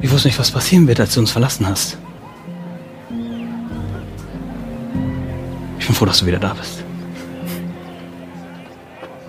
[0.00, 1.96] Ich wusste nicht, was passieren wird, als du uns verlassen hast.
[5.78, 6.82] Ich bin froh, dass du wieder da bist.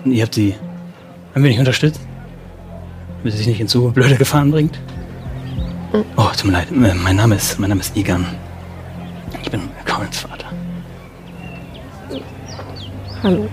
[0.04, 0.54] Und ihr habt sie
[1.34, 2.00] ein wenig unterstützt,
[3.18, 4.78] damit sie sich nicht in zu blöde Gefahren bringt.
[6.16, 6.68] Oh, tut mir leid.
[6.70, 8.26] Äh, Mein Name ist, mein Name ist Igan.
[9.42, 10.46] Ich bin Corins Vater.
[13.22, 13.48] Hallo.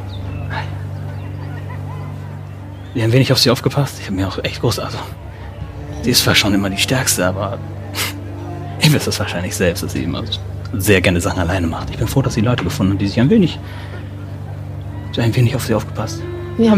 [2.93, 3.97] Wir haben wenig auf sie aufgepasst.
[3.99, 4.79] Ich habe mir auch echt groß.
[4.79, 4.97] Also,
[6.03, 7.57] sie ist zwar schon immer die Stärkste, aber
[8.81, 10.23] ihr wisst es wahrscheinlich selbst, dass sie immer
[10.73, 11.89] sehr gerne Sachen alleine macht.
[11.89, 13.59] Ich bin froh, dass sie Leute gefunden haben, die sich ein wenig,
[15.17, 16.21] ein wenig auf sie aufgepasst.
[16.57, 16.77] Ja.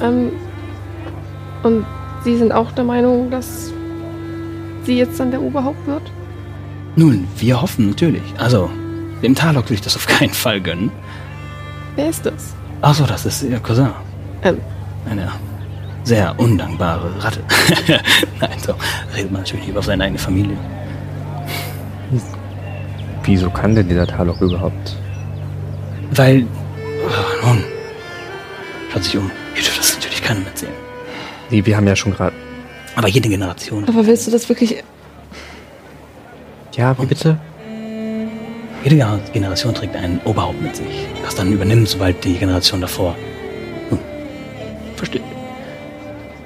[0.00, 0.30] Ähm,
[1.62, 1.84] und
[2.24, 3.72] Sie sind auch der Meinung, dass
[4.88, 6.02] sie jetzt dann der Oberhaupt wird?
[6.96, 8.22] Nun, wir hoffen natürlich.
[8.38, 8.70] Also,
[9.22, 10.90] dem Talok will ich das auf keinen Fall gönnen.
[11.94, 12.54] Wer ist das?
[12.80, 13.90] Ach so, das ist ihr Cousin.
[14.42, 14.58] Ähm,
[15.08, 15.30] Eine
[16.04, 17.40] sehr undankbare Ratte.
[18.40, 18.74] Nein, so
[19.14, 20.56] redet man natürlich nicht über seine eigene Familie.
[23.24, 24.96] Wieso kann denn dieser Talok überhaupt?
[26.12, 26.46] Weil,
[27.04, 27.62] oh, nun,
[28.90, 29.30] schaut sich um.
[29.54, 30.72] Ihr dürft das natürlich keinem erzählen.
[31.50, 32.34] Nee, wir haben ja schon gerade.
[32.98, 34.82] Aber jede Generation, Aber willst du das wirklich.
[36.74, 37.38] Ja, wie bitte?
[38.82, 43.14] jede Gener- Generation trägt ein Oberhaupt mit sich, das dann übernimmt, sobald die Generation davor.
[43.90, 44.00] Nun,
[44.96, 45.22] versteht.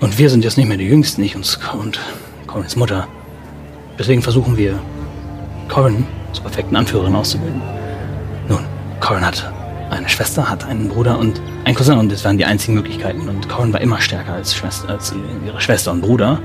[0.01, 2.01] Und wir sind jetzt nicht mehr die Jüngsten, ich und, und
[2.47, 3.09] Corins Mutter.
[3.99, 4.79] Deswegen versuchen wir,
[5.69, 7.63] Corin zur perfekten Anführerin auszubilden.
[8.49, 8.65] Nun,
[9.01, 9.51] Corin hat
[9.93, 13.29] eine Schwester, hat einen Bruder und einen Cousin und das waren die einzigen Möglichkeiten.
[13.29, 15.15] Und Corin war immer stärker als, Schwester, als
[15.47, 16.41] ihre Schwester und Bruder.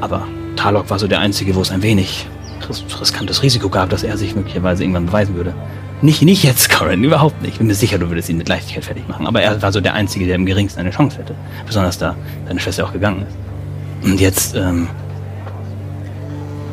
[0.00, 2.26] Aber Talok war so der einzige, wo es ein wenig
[2.68, 5.54] ris riskantes Risiko gab, dass er sich möglicherweise irgendwann beweisen würde.
[6.00, 7.52] Nicht, nicht jetzt, Corin, überhaupt nicht.
[7.52, 9.26] Ich bin mir sicher, du würdest ihn mit Leichtigkeit fertig machen.
[9.26, 11.34] Aber er war so der Einzige, der im geringsten eine Chance hätte.
[11.66, 12.14] Besonders da
[12.46, 14.08] seine Schwester auch gegangen ist.
[14.08, 14.88] Und jetzt, ähm,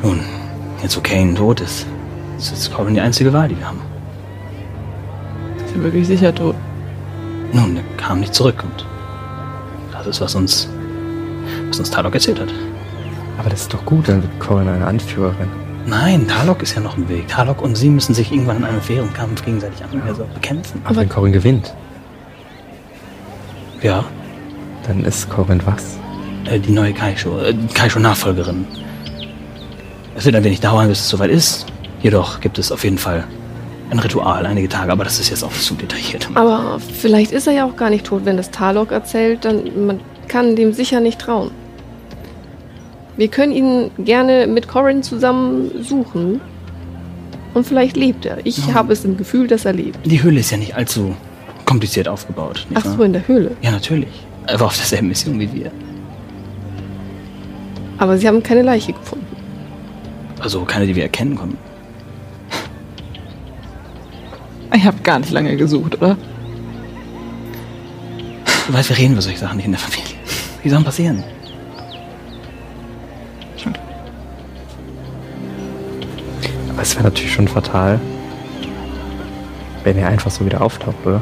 [0.03, 0.19] nun,
[0.83, 1.87] jetzt wo Kane tot ist,
[2.37, 3.94] ist Corin die einzige Wahl, die wir haben.
[5.75, 6.55] Er wirklich sicher tot?
[7.53, 8.85] Nun, er kam nicht zurück und
[9.91, 10.69] das ist, was uns,
[11.69, 12.53] was uns Talok erzählt hat.
[13.37, 15.47] Aber das ist doch gut, dann wird Corin eine Anführerin.
[15.85, 17.27] Nein, Talok ist ja noch im Weg.
[17.27, 20.81] Talok und sie müssen sich irgendwann in einem fairen Kampf gegenseitig an also bekämpfen.
[20.85, 21.73] Aber wenn Corin gewinnt,
[23.81, 24.03] Ja,
[24.87, 25.97] dann ist Corin was?
[26.45, 28.65] äh, die neue Kaisho, äh, Kaisho-Nachfolgerin.
[30.15, 31.65] Es wird ein wenig dauern, bis es soweit ist.
[32.01, 33.25] Jedoch gibt es auf jeden Fall
[33.95, 36.29] ein Ritual, einige Tage, aber das ist jetzt auch zu detailliert.
[36.35, 38.25] aber vielleicht ist er ja auch gar nicht tot.
[38.25, 41.51] Wenn das Talok erzählt, dann man kann dem sicher nicht trauen.
[43.17, 46.41] Wir können ihn gerne mit Corin zusammen suchen.
[47.53, 48.45] Und vielleicht lebt er.
[48.45, 48.73] Ich Ja.
[48.73, 49.97] habe es im Gefühl, dass er lebt.
[50.05, 51.15] Die Höhle ist ja nicht allzu
[51.63, 52.67] kompliziert aufgebaut.
[52.73, 53.05] Ach so, wahr?
[53.05, 53.51] in der Höhle.
[53.61, 54.09] Ja, natürlich.
[54.45, 55.71] Er war auf derselben Mission wie wir.
[57.97, 59.25] Aber sie haben keine Leiche gefunden.
[60.41, 61.57] Also keine, die wir erkennen konnten.
[64.75, 66.17] Ich habe gar nicht lange gesucht, oder?
[68.67, 70.15] Weißt, wir reden über solche Sachen nicht in der Familie.
[70.63, 71.23] Wie sollen passieren?
[76.69, 78.01] Aber es wäre natürlich schon fatal,
[79.85, 81.21] wenn er einfach so wieder auftaucht, oder?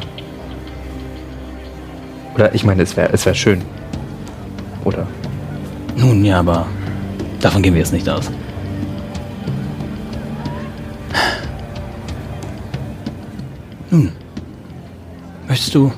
[2.34, 3.62] Oder ich meine, es wäre es wär schön.
[4.84, 5.06] Oder?
[5.96, 6.66] Nun, ja, aber
[7.40, 8.32] davon gehen wir jetzt nicht aus.
[13.94, 14.12] Nun,
[15.48, 15.92] möchtest du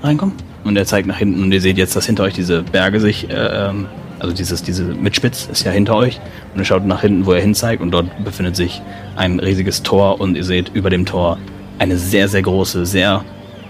[0.00, 0.36] reinkommen?
[0.62, 3.28] Und er zeigt nach hinten und ihr seht jetzt, dass hinter euch diese Berge sich,
[3.28, 3.86] äh, ähm,
[4.20, 6.20] also dieses, diese Mitspitz ist ja hinter euch.
[6.52, 8.80] Und ihr schaut nach hinten, wo er hinzeigt und dort befindet sich
[9.16, 11.38] ein riesiges Tor und ihr seht über dem Tor
[11.80, 13.24] eine sehr, sehr große, sehr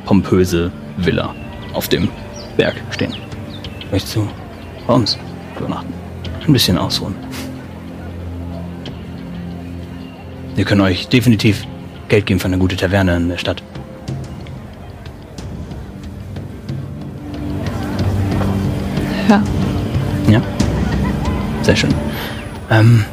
[0.05, 1.35] pompöse Villa
[1.73, 2.11] auf dem
[2.59, 3.15] Berg stehen.
[3.91, 4.29] Möchtest du
[4.87, 5.17] bei uns
[5.59, 5.95] übernachten?
[6.47, 7.15] Ein bisschen ausruhen.
[10.55, 11.67] Wir können euch definitiv
[12.09, 13.63] Geld geben für eine gute Taverne in der Stadt.
[19.29, 19.43] Ja.
[20.29, 20.43] Ja?
[21.63, 21.95] Sehr schön.
[22.71, 23.05] Ähm,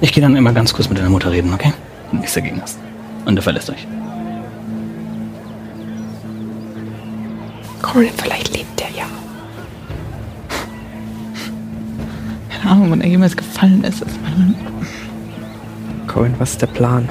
[0.00, 1.72] ich gehe dann immer ganz kurz mit deiner Mutter reden, okay?
[2.10, 2.78] Wenn nichts dagegen hast.
[3.24, 3.86] Und er verlässt euch.
[7.80, 9.04] Corin, vielleicht lebt er ja.
[12.50, 14.04] Keine Ahnung, wann er jemals gefallen ist.
[16.08, 17.08] Corin, was ist der Plan?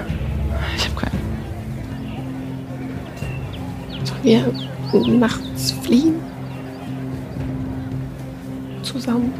[4.05, 6.15] Sollen wir nachts fliehen?
[8.81, 9.33] Zusammen.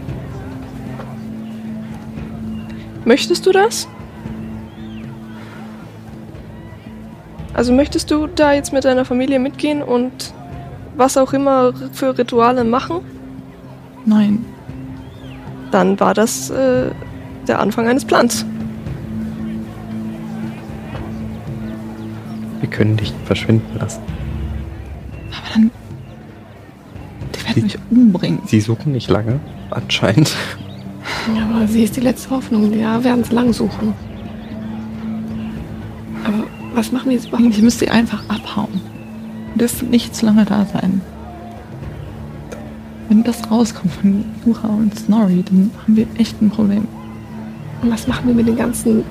[3.06, 3.88] Möchtest du das?
[7.54, 10.34] Also möchtest du da jetzt mit deiner Familie mitgehen und
[10.96, 13.02] was auch immer für Rituale machen?
[14.06, 14.46] Nein.
[15.72, 16.92] dann war das äh,
[17.48, 18.46] der Anfang eines Plans.
[22.60, 24.02] Wir können dich verschwinden lassen.
[25.32, 25.72] Aber dann.
[27.56, 28.40] Die werden mich umbringen.
[28.46, 29.40] Sie suchen nicht lange,
[29.70, 30.34] anscheinend.
[31.36, 32.78] Ja, aber sie ist die letzte Hoffnung.
[32.78, 33.94] Ja, werden es lang suchen.
[36.24, 37.44] Aber was machen wir jetzt überhaupt?
[37.44, 38.82] Eigentlich müsst ihr einfach abhauen.
[39.54, 41.02] Wir dürfen nicht zu lange da sein.
[43.10, 46.88] Wenn das rauskommt von Jura und Snorri, dann haben wir echt ein Problem.
[47.82, 49.04] Und was machen wir mit den ganzen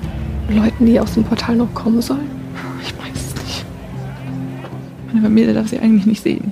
[0.49, 2.29] Leuten, die aus dem Portal noch kommen sollen?
[2.81, 3.65] Ich weiß es nicht.
[5.07, 6.51] Meine Familie darf sie eigentlich nicht sehen.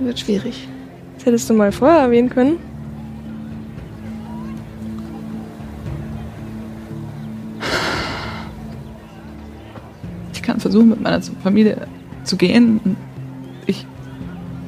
[0.00, 0.66] Wird schwierig.
[1.14, 2.56] Das hättest du mal vorher erwähnen können.
[10.32, 11.86] Ich kann versuchen, mit meiner Familie
[12.24, 12.96] zu gehen.
[13.66, 13.86] Ich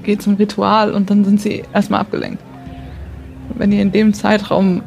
[0.02, 2.42] gehe zum Ritual und dann sind sie erstmal abgelenkt.
[3.48, 4.82] Und wenn ihr in dem Zeitraum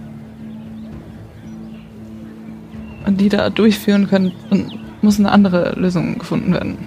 [3.17, 6.77] die da durchführen könnt, dann muss eine andere Lösung gefunden werden.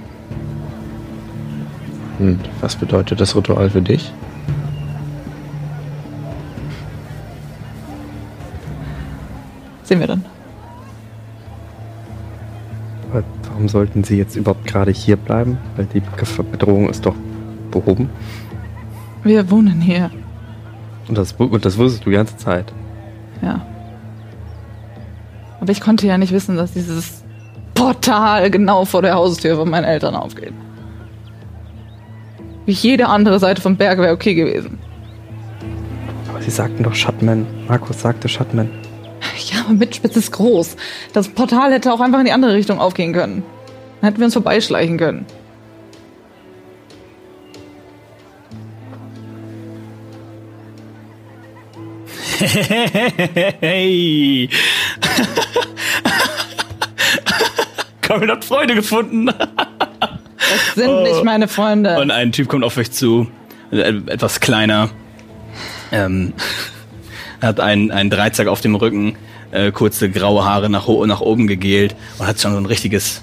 [2.19, 4.13] Und was bedeutet das Ritual für dich?
[9.85, 10.25] Sehen wir dann.
[13.11, 15.59] Aber warum sollten sie jetzt überhaupt gerade hier bleiben?
[15.77, 16.03] Weil die
[16.51, 17.15] Bedrohung ist doch
[17.71, 18.11] behoben.
[19.23, 20.11] Wir wohnen hier.
[21.09, 22.73] Und das, und das wusstest du die ganze Zeit.
[23.41, 23.65] Ja.
[25.61, 27.25] Aber ich konnte ja nicht wissen, dass dieses
[27.75, 30.53] Portal genau vor der Haustür von meinen Eltern aufgeht.
[32.69, 34.79] Wie jede andere Seite vom Berg wäre okay gewesen.
[36.29, 37.47] Aber sie sagten doch Shutman.
[37.67, 38.69] Markus sagte Shutman.
[39.51, 40.77] Ja, aber Mitspitz ist groß.
[41.15, 43.43] Das Portal hätte auch einfach in die andere Richtung aufgehen können.
[44.03, 45.25] Dann hätten wir uns vorbeischleichen können.
[53.61, 54.51] Hey!
[58.07, 59.31] Corin hat Freunde gefunden.
[60.51, 61.03] Das sind Oh.
[61.03, 61.99] nicht meine Freunde.
[62.01, 63.29] Und ein Typ kommt auf euch zu,
[63.71, 64.89] äh, etwas kleiner.
[65.93, 66.33] Ähm,
[67.41, 69.17] hat einen, einen Dreizack auf dem Rücken,
[69.51, 73.23] äh, kurze graue Haare nach, nach oben gegelt und hat schon so ein richtiges,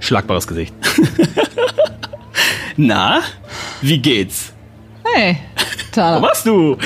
[0.00, 0.74] schlagbares Gesicht.
[2.76, 3.20] Na,
[3.80, 4.52] wie geht's?
[5.14, 6.20] Hey, Wo Tana.
[6.20, 6.76] machst du?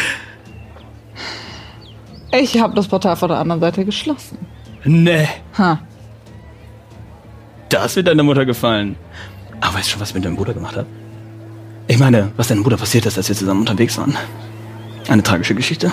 [2.33, 4.39] Ich habe das Portal vor der anderen Seite geschlossen.
[4.85, 5.79] Nee, Ha.
[7.69, 8.97] das wird deiner Mutter gefallen.
[9.63, 10.87] Aber weißt du schon, was ich mit deinem Bruder gemacht habe?
[11.87, 14.17] Ich meine, was deinem Bruder passiert ist, als wir zusammen unterwegs waren.
[15.09, 15.91] Eine tragische Geschichte.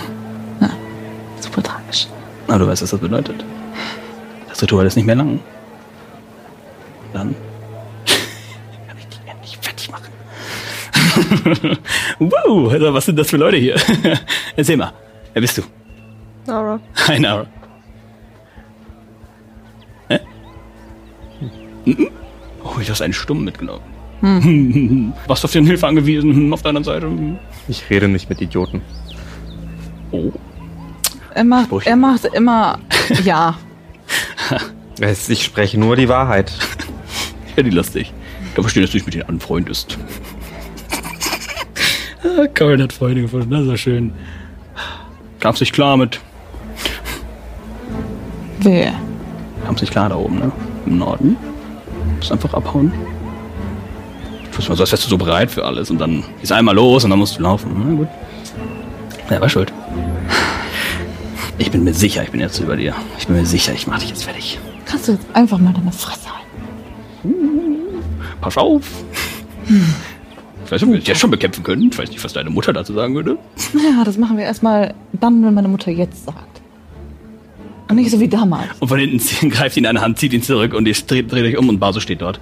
[1.39, 2.08] Super tragisch.
[2.47, 3.45] Aber du weißt, was das bedeutet.
[4.47, 5.39] Das Ritual ist nicht mehr lang.
[7.13, 7.36] Dann
[8.88, 11.77] kann ich dich endlich fertig machen.
[12.19, 13.75] wow, also was sind das für Leute hier?
[14.55, 14.93] Erzähl mal,
[15.34, 15.62] wer bist du?
[16.45, 16.79] Nara.
[17.08, 17.45] Hi, Nara.
[20.08, 20.19] Hä?
[21.86, 22.10] Mhm.
[22.69, 23.84] Oh, ich hast einen Stumm mitgenommen.
[25.27, 27.10] Warst du auf den Hilfe angewiesen hm, auf deiner Seite?
[27.67, 28.82] Ich rede nicht mit Idioten.
[30.12, 30.32] Oh.
[31.34, 31.89] Er macht, Sprüche.
[31.89, 32.79] er macht immer
[33.23, 33.58] ja.
[35.29, 36.51] Ich spreche nur die Wahrheit.
[37.55, 38.13] Ja, die lustig.
[38.47, 39.97] Ich kann verstehen, dass du dich mit denen anfreundest.
[42.23, 44.13] ah, Corin hat Freunde gefunden, das ist ja schön.
[45.39, 46.21] Kam's nicht klar mit.
[48.60, 48.93] Wer?
[49.65, 50.51] Kam's nicht klar da oben, ne?
[50.86, 51.36] Im Norden.
[52.19, 52.91] Musst einfach abhauen.
[54.51, 57.05] Wusste mal so, als wärst du so bereit für alles und dann ist einmal los
[57.05, 57.71] und dann musst du laufen.
[57.77, 58.08] Na gut.
[59.29, 59.71] Ja, war schuld.
[61.58, 62.93] Ich bin mir sicher, ich bin jetzt über dir.
[63.17, 64.60] Ich bin mir sicher, ich mach dich jetzt fertig.
[64.86, 67.36] Kannst du jetzt einfach mal deine Fresse halten?
[68.41, 68.84] Pass auf.
[69.67, 71.89] Ich weiß nicht, ob wir dich jetzt schon bekämpfen können.
[71.91, 73.38] Ich weiß nicht, was deine Mutter dazu sagen würde.
[73.73, 76.48] Ja, das machen wir erstmal dann, wenn meine Mutter jetzt sagt.
[77.89, 78.69] Und nicht so wie damals.
[78.80, 81.44] Und von hinten greift ihn an der Hand, zieht ihn zurück und ihr dreht, dreht
[81.44, 82.40] euch um und Baso steht dort.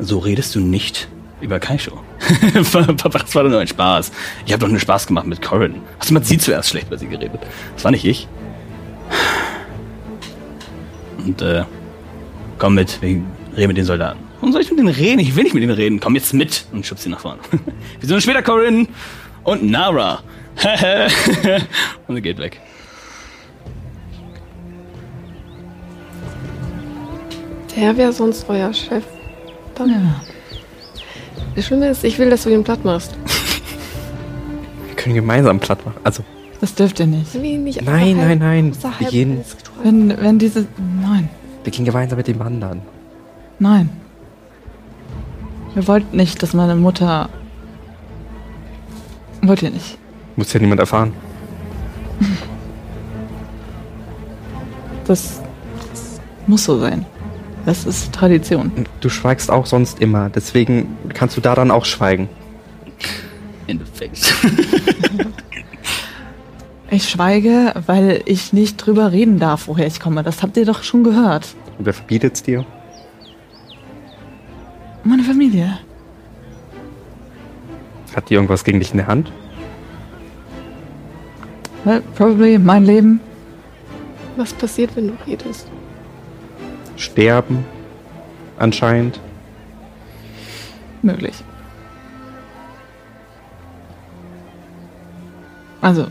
[0.00, 1.08] So redest du nicht
[1.40, 2.00] über Kaisho.
[2.96, 4.10] Papa, das war doch nur ein Spaß.
[4.44, 5.76] Ich habe doch nur Spaß gemacht mit Corin.
[6.00, 7.40] Hast du mal sie zuerst schlecht über sie geredet?
[7.74, 8.26] Das war nicht ich.
[11.18, 11.62] Und äh,
[12.58, 13.22] komm mit, wir
[13.56, 14.18] reden mit den Soldaten.
[14.40, 15.20] Warum soll ich mit denen reden?
[15.20, 16.00] Ich will nicht mit denen reden.
[16.00, 17.40] Komm jetzt mit und schubst sie nach vorne.
[17.50, 18.88] wir sehen uns später, Corin
[19.44, 20.22] und Nara.
[22.08, 22.60] und er geht weg.
[27.74, 29.04] Wer wäre sonst euer Chef?
[29.74, 29.90] Dann.
[29.90, 30.20] Ja.
[31.56, 33.16] Das Schlimme ist, ich will, dass du ihn platt machst.
[34.86, 35.98] Wir können gemeinsam platt machen.
[36.04, 36.24] Also.
[36.60, 37.34] Das dürft ihr nicht.
[37.34, 38.72] nicht nein, nein, nein.
[38.98, 39.44] Wir gehen.
[39.82, 40.66] Wenn, wenn diese.
[41.02, 41.28] Nein.
[41.62, 42.82] Wir gehen gemeinsam mit dem anderen.
[43.58, 43.90] Nein.
[45.74, 47.28] Wir wollten nicht, dass meine Mutter.
[49.42, 49.98] Wollt ihr nicht?
[50.36, 51.12] Muss ja niemand erfahren.
[55.06, 55.40] Das,
[55.90, 57.04] das muss so sein.
[57.66, 58.72] Das ist Tradition.
[59.00, 62.28] Du schweigst auch sonst immer, deswegen kannst du da dann auch schweigen.
[63.66, 64.34] Endeffekt.
[66.90, 70.22] Ich schweige, weil ich nicht drüber reden darf, woher ich komme.
[70.22, 71.56] Das habt ihr doch schon gehört.
[71.76, 72.64] Und wer verbietet's dir?
[75.02, 75.78] Meine Familie.
[78.14, 79.32] Hat die irgendwas gegen dich in der Hand?
[81.84, 83.20] Well, probably mein Leben.
[84.36, 85.66] Was passiert, wenn du redest?
[86.96, 87.64] Sterben?
[88.58, 89.20] Anscheinend.
[91.02, 91.34] Möglich.
[95.80, 96.06] Also,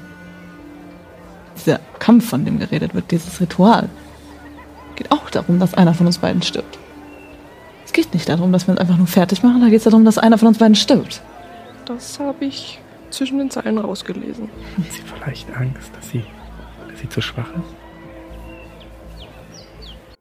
[1.57, 3.89] dieser Kampf, von dem geredet wird, dieses Ritual,
[4.95, 6.77] geht auch darum, dass einer von uns beiden stirbt.
[7.85, 10.05] Es geht nicht darum, dass wir uns einfach nur fertig machen, da geht es darum,
[10.05, 11.21] dass einer von uns beiden stirbt.
[11.85, 12.79] Das habe ich
[13.09, 14.49] zwischen den Zeilen rausgelesen.
[14.77, 16.23] Hat sie vielleicht Angst, dass sie,
[16.89, 17.82] dass sie zu schwach ist?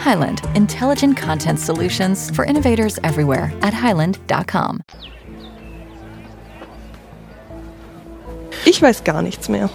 [0.00, 4.80] Highland, intelligent content solutions for innovators everywhere at highland.com.
[8.64, 9.68] Ich weiß gar nichts mehr.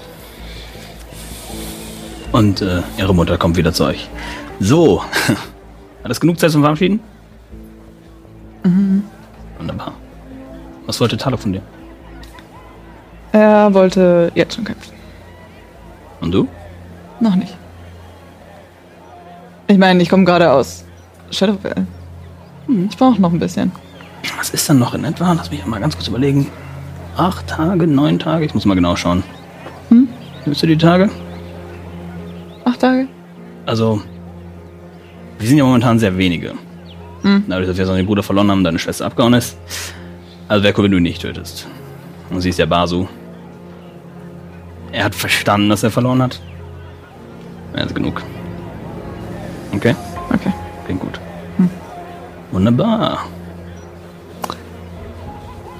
[2.31, 4.09] Und äh, ihre Mutter kommt wieder zu euch.
[4.59, 5.03] So.
[6.03, 6.99] Hat das genug Zeit zum Verabschieden?
[8.63, 9.03] Mhm.
[9.57, 9.93] Wunderbar.
[10.85, 11.61] Was wollte Talo von dir?
[13.31, 14.93] Er wollte jetzt schon kämpfen.
[16.21, 16.47] Und du?
[17.19, 17.55] Noch nicht.
[19.67, 20.85] Ich meine, ich komme gerade aus
[21.31, 21.87] Shadowville.
[22.67, 23.71] Hm, ich brauche noch ein bisschen.
[24.37, 25.33] Was ist dann noch in etwa?
[25.33, 26.47] Lass mich mal ganz kurz überlegen.
[27.17, 28.45] Acht Tage, neun Tage?
[28.45, 29.23] Ich muss mal genau schauen.
[29.89, 30.07] Hm?
[30.45, 31.09] Nimmst du die Tage?
[32.63, 33.07] Acht Tage?
[33.65, 34.01] Also,
[35.39, 36.53] wir sind ja momentan sehr wenige.
[37.23, 37.45] Hm.
[37.47, 39.57] Dadurch, dass wir so einen Bruder verloren haben, deine Schwester abgehauen ist.
[40.47, 41.67] Also wäre cool, wenn du ihn nicht tötest.
[42.29, 43.07] Und sie ist ja Basu.
[44.91, 46.39] Er hat verstanden, dass er verloren hat.
[47.75, 48.21] Ja, ist genug.
[49.75, 49.95] Okay?
[50.33, 50.53] Okay.
[50.85, 51.19] Klingt gut.
[51.57, 51.69] Hm.
[52.51, 53.25] Wunderbar.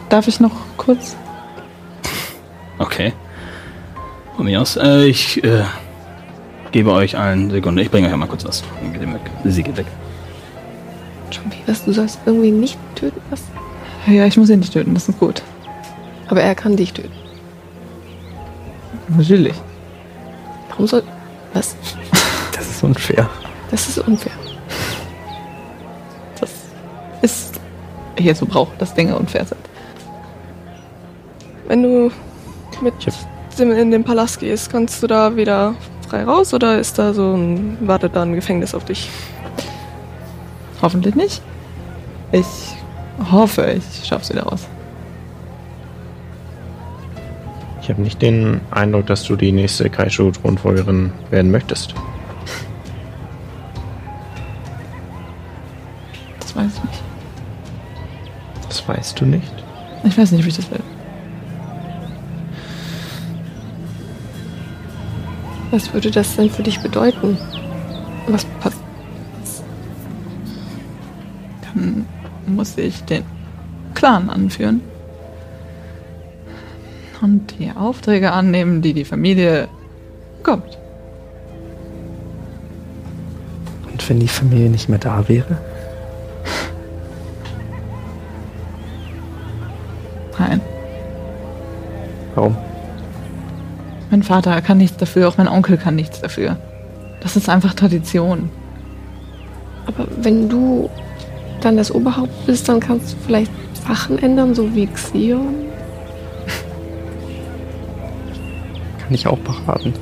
[0.10, 1.16] Darf ich noch kurz?
[2.78, 3.14] Okay.
[4.36, 4.76] Von mir aus.
[4.76, 5.64] Äh, ich äh,
[6.72, 7.82] gebe euch eine Sekunde.
[7.82, 8.64] Ich bringe euch mal kurz was.
[8.82, 9.22] Dann geht ihr weg.
[9.46, 9.88] Sie geht weg.
[11.50, 11.86] Wie was?
[11.86, 13.42] Du sollst irgendwie nicht töten, was?
[14.08, 15.42] Ja, ich muss ihn nicht töten, das ist gut.
[16.28, 17.12] Aber er kann dich töten.
[19.10, 19.56] Natürlich.
[20.70, 21.04] Warum soll.
[21.54, 21.76] Was?
[22.52, 23.30] Das ist unfair.
[23.76, 24.32] Das ist unfair.
[26.40, 26.50] Das
[27.22, 27.60] ist
[28.18, 29.60] hier so braucht, dass Dinge unfair sind.
[31.68, 32.10] Wenn du
[32.82, 32.94] mit
[33.60, 35.76] in den Palast gehst, kannst du da wieder
[36.08, 39.10] frei raus oder ist da so ein, wartet da ein Gefängnis auf dich?
[40.82, 41.42] Hoffentlich nicht.
[42.32, 42.46] Ich
[43.30, 44.70] hoffe, ich schaff's wieder raus.
[47.82, 51.94] Ich habe nicht den Eindruck, dass du die nächste Kaishu-Thronfolgerin werden möchtest.
[58.86, 59.54] Das weißt du nicht.
[60.04, 60.80] Ich weiß nicht, ob ich das will.
[65.72, 67.38] Was würde das denn für dich bedeuten?
[68.28, 68.78] Was passt?
[71.64, 72.06] Dann
[72.46, 73.24] muss ich den
[73.94, 74.82] Clan anführen.
[77.22, 79.68] Und die Aufträge annehmen, die die Familie
[80.38, 80.78] bekommt.
[83.92, 85.58] Und wenn die Familie nicht mehr da wäre?
[94.28, 96.58] Mein Vater kann nichts dafür, auch mein Onkel kann nichts dafür.
[97.22, 98.50] Das ist einfach Tradition.
[99.86, 100.90] Aber wenn du
[101.62, 103.52] dann das Oberhaupt bist, dann kannst du vielleicht
[103.88, 105.54] Sachen ändern, so wie Xion.
[108.98, 109.94] Kann ich auch beraten.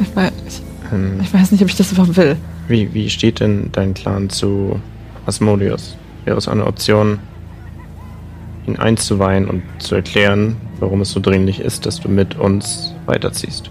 [0.00, 2.36] Ich weiß, ich, Ähm, ich weiß nicht, ob ich das überhaupt will.
[2.68, 4.80] wie, wie steht denn dein Clan zu
[5.26, 5.98] Asmodeus?
[6.24, 7.18] Wäre es eine Option,
[8.66, 13.70] ihn einzuweihen und zu erklären, warum es so dringlich ist, dass du mit uns weiterziehst?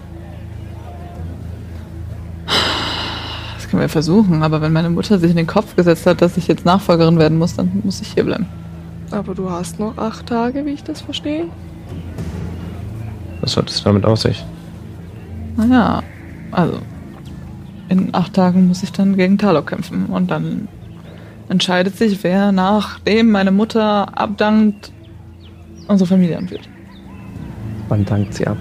[3.56, 6.36] Das können wir versuchen, aber wenn meine Mutter sich in den Kopf gesetzt hat, dass
[6.36, 8.46] ich jetzt Nachfolgerin werden muss, dann muss ich hier bleiben.
[9.10, 11.46] Aber du hast noch acht Tage, wie ich das verstehe.
[13.40, 14.44] Was hat es damit auf sich?
[15.56, 16.02] Naja,
[16.50, 16.78] also
[17.88, 20.68] in acht Tagen muss ich dann gegen Talok kämpfen und dann
[21.52, 24.90] entscheidet sich, wer nachdem meine Mutter abdankt,
[25.86, 26.68] unsere Familie anführt.
[27.88, 28.56] Wann dankt sie ab?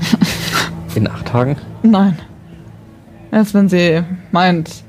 [0.94, 1.56] In acht Tagen?
[1.82, 2.18] Nein.
[3.32, 4.84] Erst wenn sie meint,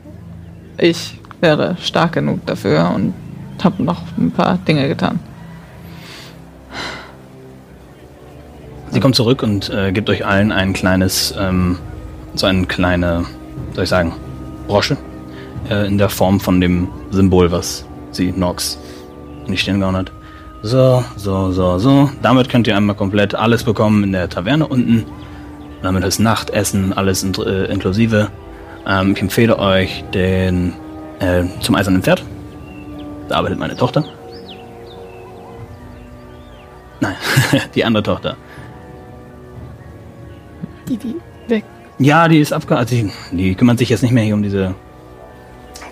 [0.78, 3.14] ich wäre stark genug dafür und
[3.64, 5.20] habe noch ein paar Dinge getan.
[8.92, 11.80] Sie kommt zurück und äh, gibt euch allen ein kleines, ähm,
[12.36, 13.26] so eine kleine,
[13.74, 14.14] soll ich sagen,
[14.68, 14.98] Brosche
[15.70, 18.80] äh, in der Form von dem Symbol, was sie Nox
[19.46, 20.12] in die Stirn gehauen hat.
[20.62, 22.10] So, so, so, so.
[22.22, 25.06] Damit könnt ihr einmal komplett alles bekommen in der Taverne unten.
[25.84, 28.30] Damit ist Nachtessen, alles in, äh, inklusive.
[28.88, 30.74] Ähm, ich empfehle euch den
[31.20, 32.24] äh, zum Eisernen Pferd.
[33.30, 34.04] Da arbeitet meine Tochter.
[37.00, 37.16] Nein,
[37.76, 38.36] die andere Tochter.
[40.88, 41.16] Die, die
[41.48, 41.64] weg.
[41.98, 42.78] Ja, die ist abge...
[42.78, 44.76] Also die, die kümmert sich jetzt nicht mehr hier um diese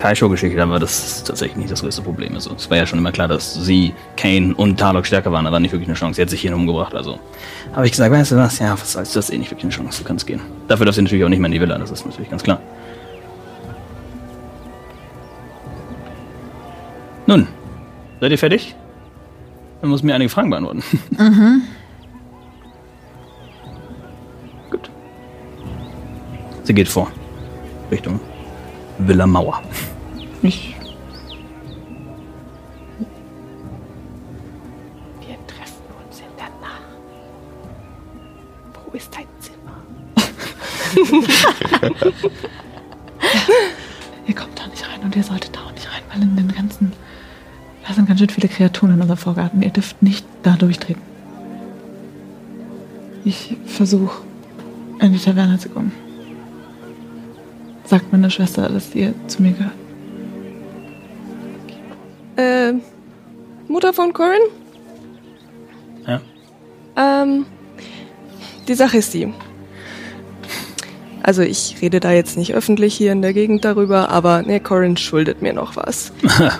[0.00, 2.34] Kaisho-Geschichte, aber das ist tatsächlich nicht das größte Problem.
[2.34, 5.60] Also es war ja schon immer klar, dass sie, Kane und Tarlok stärker waren, aber
[5.60, 6.16] nicht wirklich eine Chance.
[6.16, 7.18] Sie hat sich hier umgebracht, also
[7.72, 9.72] habe ich gesagt, weißt du was, ja, was soll's, du hast eh nicht wirklich eine
[9.72, 10.40] Chance, du kannst gehen.
[10.68, 12.60] Dafür darfst du natürlich auch nicht mehr in die Villa, das ist natürlich ganz klar.
[17.26, 17.48] Nun,
[18.20, 18.74] seid ihr fertig?
[19.80, 20.82] Dann muss mir einige Fragen beantworten.
[24.70, 24.90] Gut.
[26.64, 27.10] Sie geht vor.
[27.90, 28.20] Richtung
[28.98, 29.62] Villa Mauer.
[30.42, 30.76] Ich
[35.20, 36.82] Wir treffen uns in der Nacht.
[38.84, 39.82] Wo ist dein Zimmer?
[44.26, 46.48] Ihr kommt da nicht rein und ihr solltet da auch nicht rein, weil in den
[46.48, 46.92] ganzen.
[47.86, 49.62] Da sind ganz schön viele Kreaturen in unserem Vorgarten.
[49.62, 51.02] Ihr dürft nicht da durchtreten.
[53.24, 54.22] Ich versuche,
[55.00, 55.92] in die Taverne zu kommen.
[57.84, 59.72] Sagt meine Schwester, dass ihr zu mir gehört.
[62.36, 62.72] Äh,
[63.68, 64.40] Mutter von Corin?
[66.06, 66.20] Ja.
[66.96, 67.46] Ähm,
[68.66, 69.32] die Sache ist die.
[71.22, 74.96] Also ich rede da jetzt nicht öffentlich hier in der Gegend darüber, aber ne, Corin
[74.96, 76.12] schuldet mir noch was.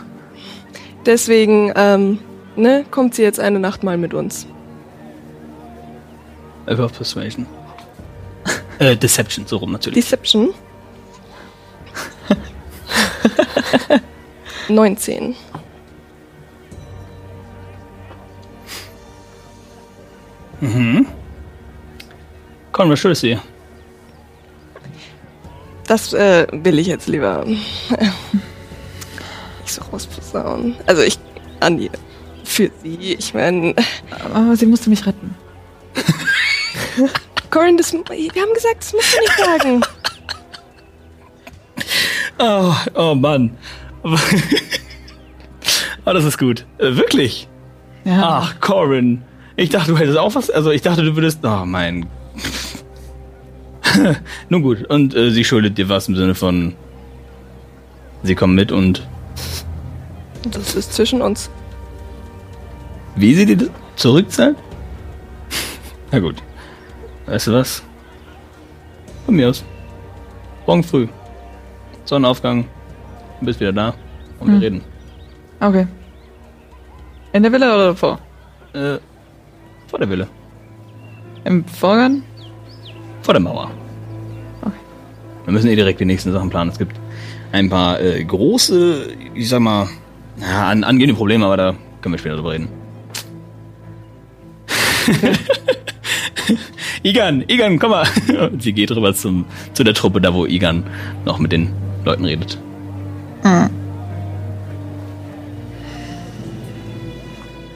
[1.07, 2.18] Deswegen, ähm,
[2.57, 4.47] ne, kommt sie jetzt eine Nacht mal mit uns.
[6.66, 7.47] Over Persuasion.
[8.79, 10.03] äh, Deception, so rum natürlich.
[10.03, 10.55] Deception.
[14.68, 15.35] 19.
[20.61, 21.07] Mhm.
[22.72, 23.43] Komm, was schulst du ihr?
[25.87, 27.62] Das äh, will ich jetzt lieber nicht
[29.66, 30.77] so rausposaunen.
[30.87, 31.18] Also ich,
[31.61, 31.91] an die,
[32.45, 33.75] für sie, ich meine,
[34.33, 35.35] Aber sie musste mich retten.
[37.51, 39.85] Corin, das, wir haben gesagt, das musst du nicht sagen.
[42.39, 43.57] Oh, oh Mann.
[44.05, 44.12] oh,
[46.05, 46.66] das ist gut.
[46.78, 47.49] Äh, wirklich?
[48.05, 48.41] Ja.
[48.43, 49.22] Ach, Corin.
[49.57, 50.51] Ich dachte, du hättest auch was.
[50.51, 51.41] Also, ich dachte, du würdest.
[51.45, 52.07] Oh, mein.
[54.49, 54.85] Nun gut.
[54.87, 56.74] Und äh, sie schuldet dir was im Sinne von.
[58.22, 59.07] Sie kommen mit und.
[60.51, 61.51] Das ist zwischen uns.
[63.16, 64.57] Wie sie dir das zurückzahlt?
[66.11, 66.37] Na gut.
[67.26, 67.82] Weißt du was?
[69.24, 69.64] Von mir aus.
[70.66, 71.09] Morgen früh.
[72.05, 72.65] Sonnenaufgang.
[73.41, 73.95] Du bist wieder da.
[74.41, 74.61] Und wir Hm.
[74.63, 74.81] reden.
[75.61, 75.87] Okay.
[77.33, 78.19] In der Villa oder davor?
[78.75, 78.99] Äh,
[79.89, 80.29] vor der Wille.
[81.45, 82.23] Im Vorgarten?
[83.23, 83.71] Vor der Mauer.
[84.63, 84.73] Okay.
[85.45, 86.71] Wir müssen eh direkt die nächsten Sachen planen.
[86.71, 86.97] Es gibt
[87.53, 89.89] ein paar äh, große, ich sag mal,
[90.41, 92.69] ja, an, angehende Probleme, aber da können wir später drüber reden.
[97.03, 98.07] Igan, Igan, komm mal.
[98.51, 99.45] Und sie geht rüber zum,
[99.75, 100.85] zu der Truppe, da wo Igan
[101.25, 101.71] noch mit den
[102.05, 102.59] Leuten redet.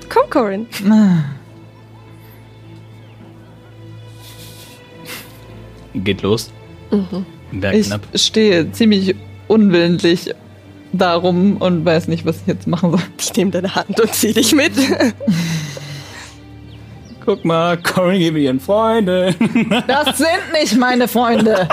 [0.09, 0.66] Komm, Corin.
[5.95, 6.51] Geht los.
[7.53, 8.03] Berg Ich knapp.
[8.14, 9.14] stehe ziemlich
[9.49, 10.35] unwillentlich
[10.93, 13.01] darum und weiß nicht, was ich jetzt machen soll.
[13.18, 14.72] Ich nehme deine Hand und zieh dich mit.
[17.24, 19.35] Guck mal, Corin geht mit ihren Freunden.
[19.87, 21.68] Das sind nicht meine Freunde.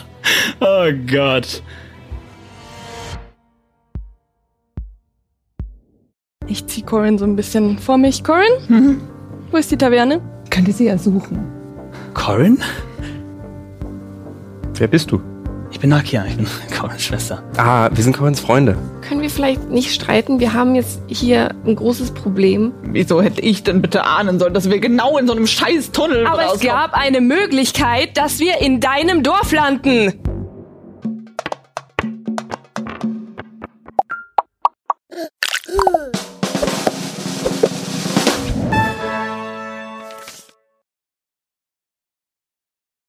[0.60, 1.62] oh Gott.
[6.50, 8.24] Ich zieh Corin so ein bisschen vor mich.
[8.24, 9.00] Corin?
[9.52, 10.20] Wo ist die Taverne?
[10.50, 11.38] Könnt ihr sie ja suchen.
[12.12, 12.58] Corin?
[14.74, 15.20] Wer bist du?
[15.70, 17.44] Ich bin Nakia, ich bin Corins Schwester.
[17.56, 18.76] Ah, wir sind Corins Freunde.
[19.02, 20.40] Können wir vielleicht nicht streiten?
[20.40, 22.72] Wir haben jetzt hier ein großes Problem.
[22.82, 26.26] Wieso hätte ich denn bitte ahnen sollen, dass wir genau in so einem scheiß Tunnel
[26.26, 26.66] Aber es rauskommen?
[26.74, 30.14] gab eine Möglichkeit, dass wir in deinem Dorf landen.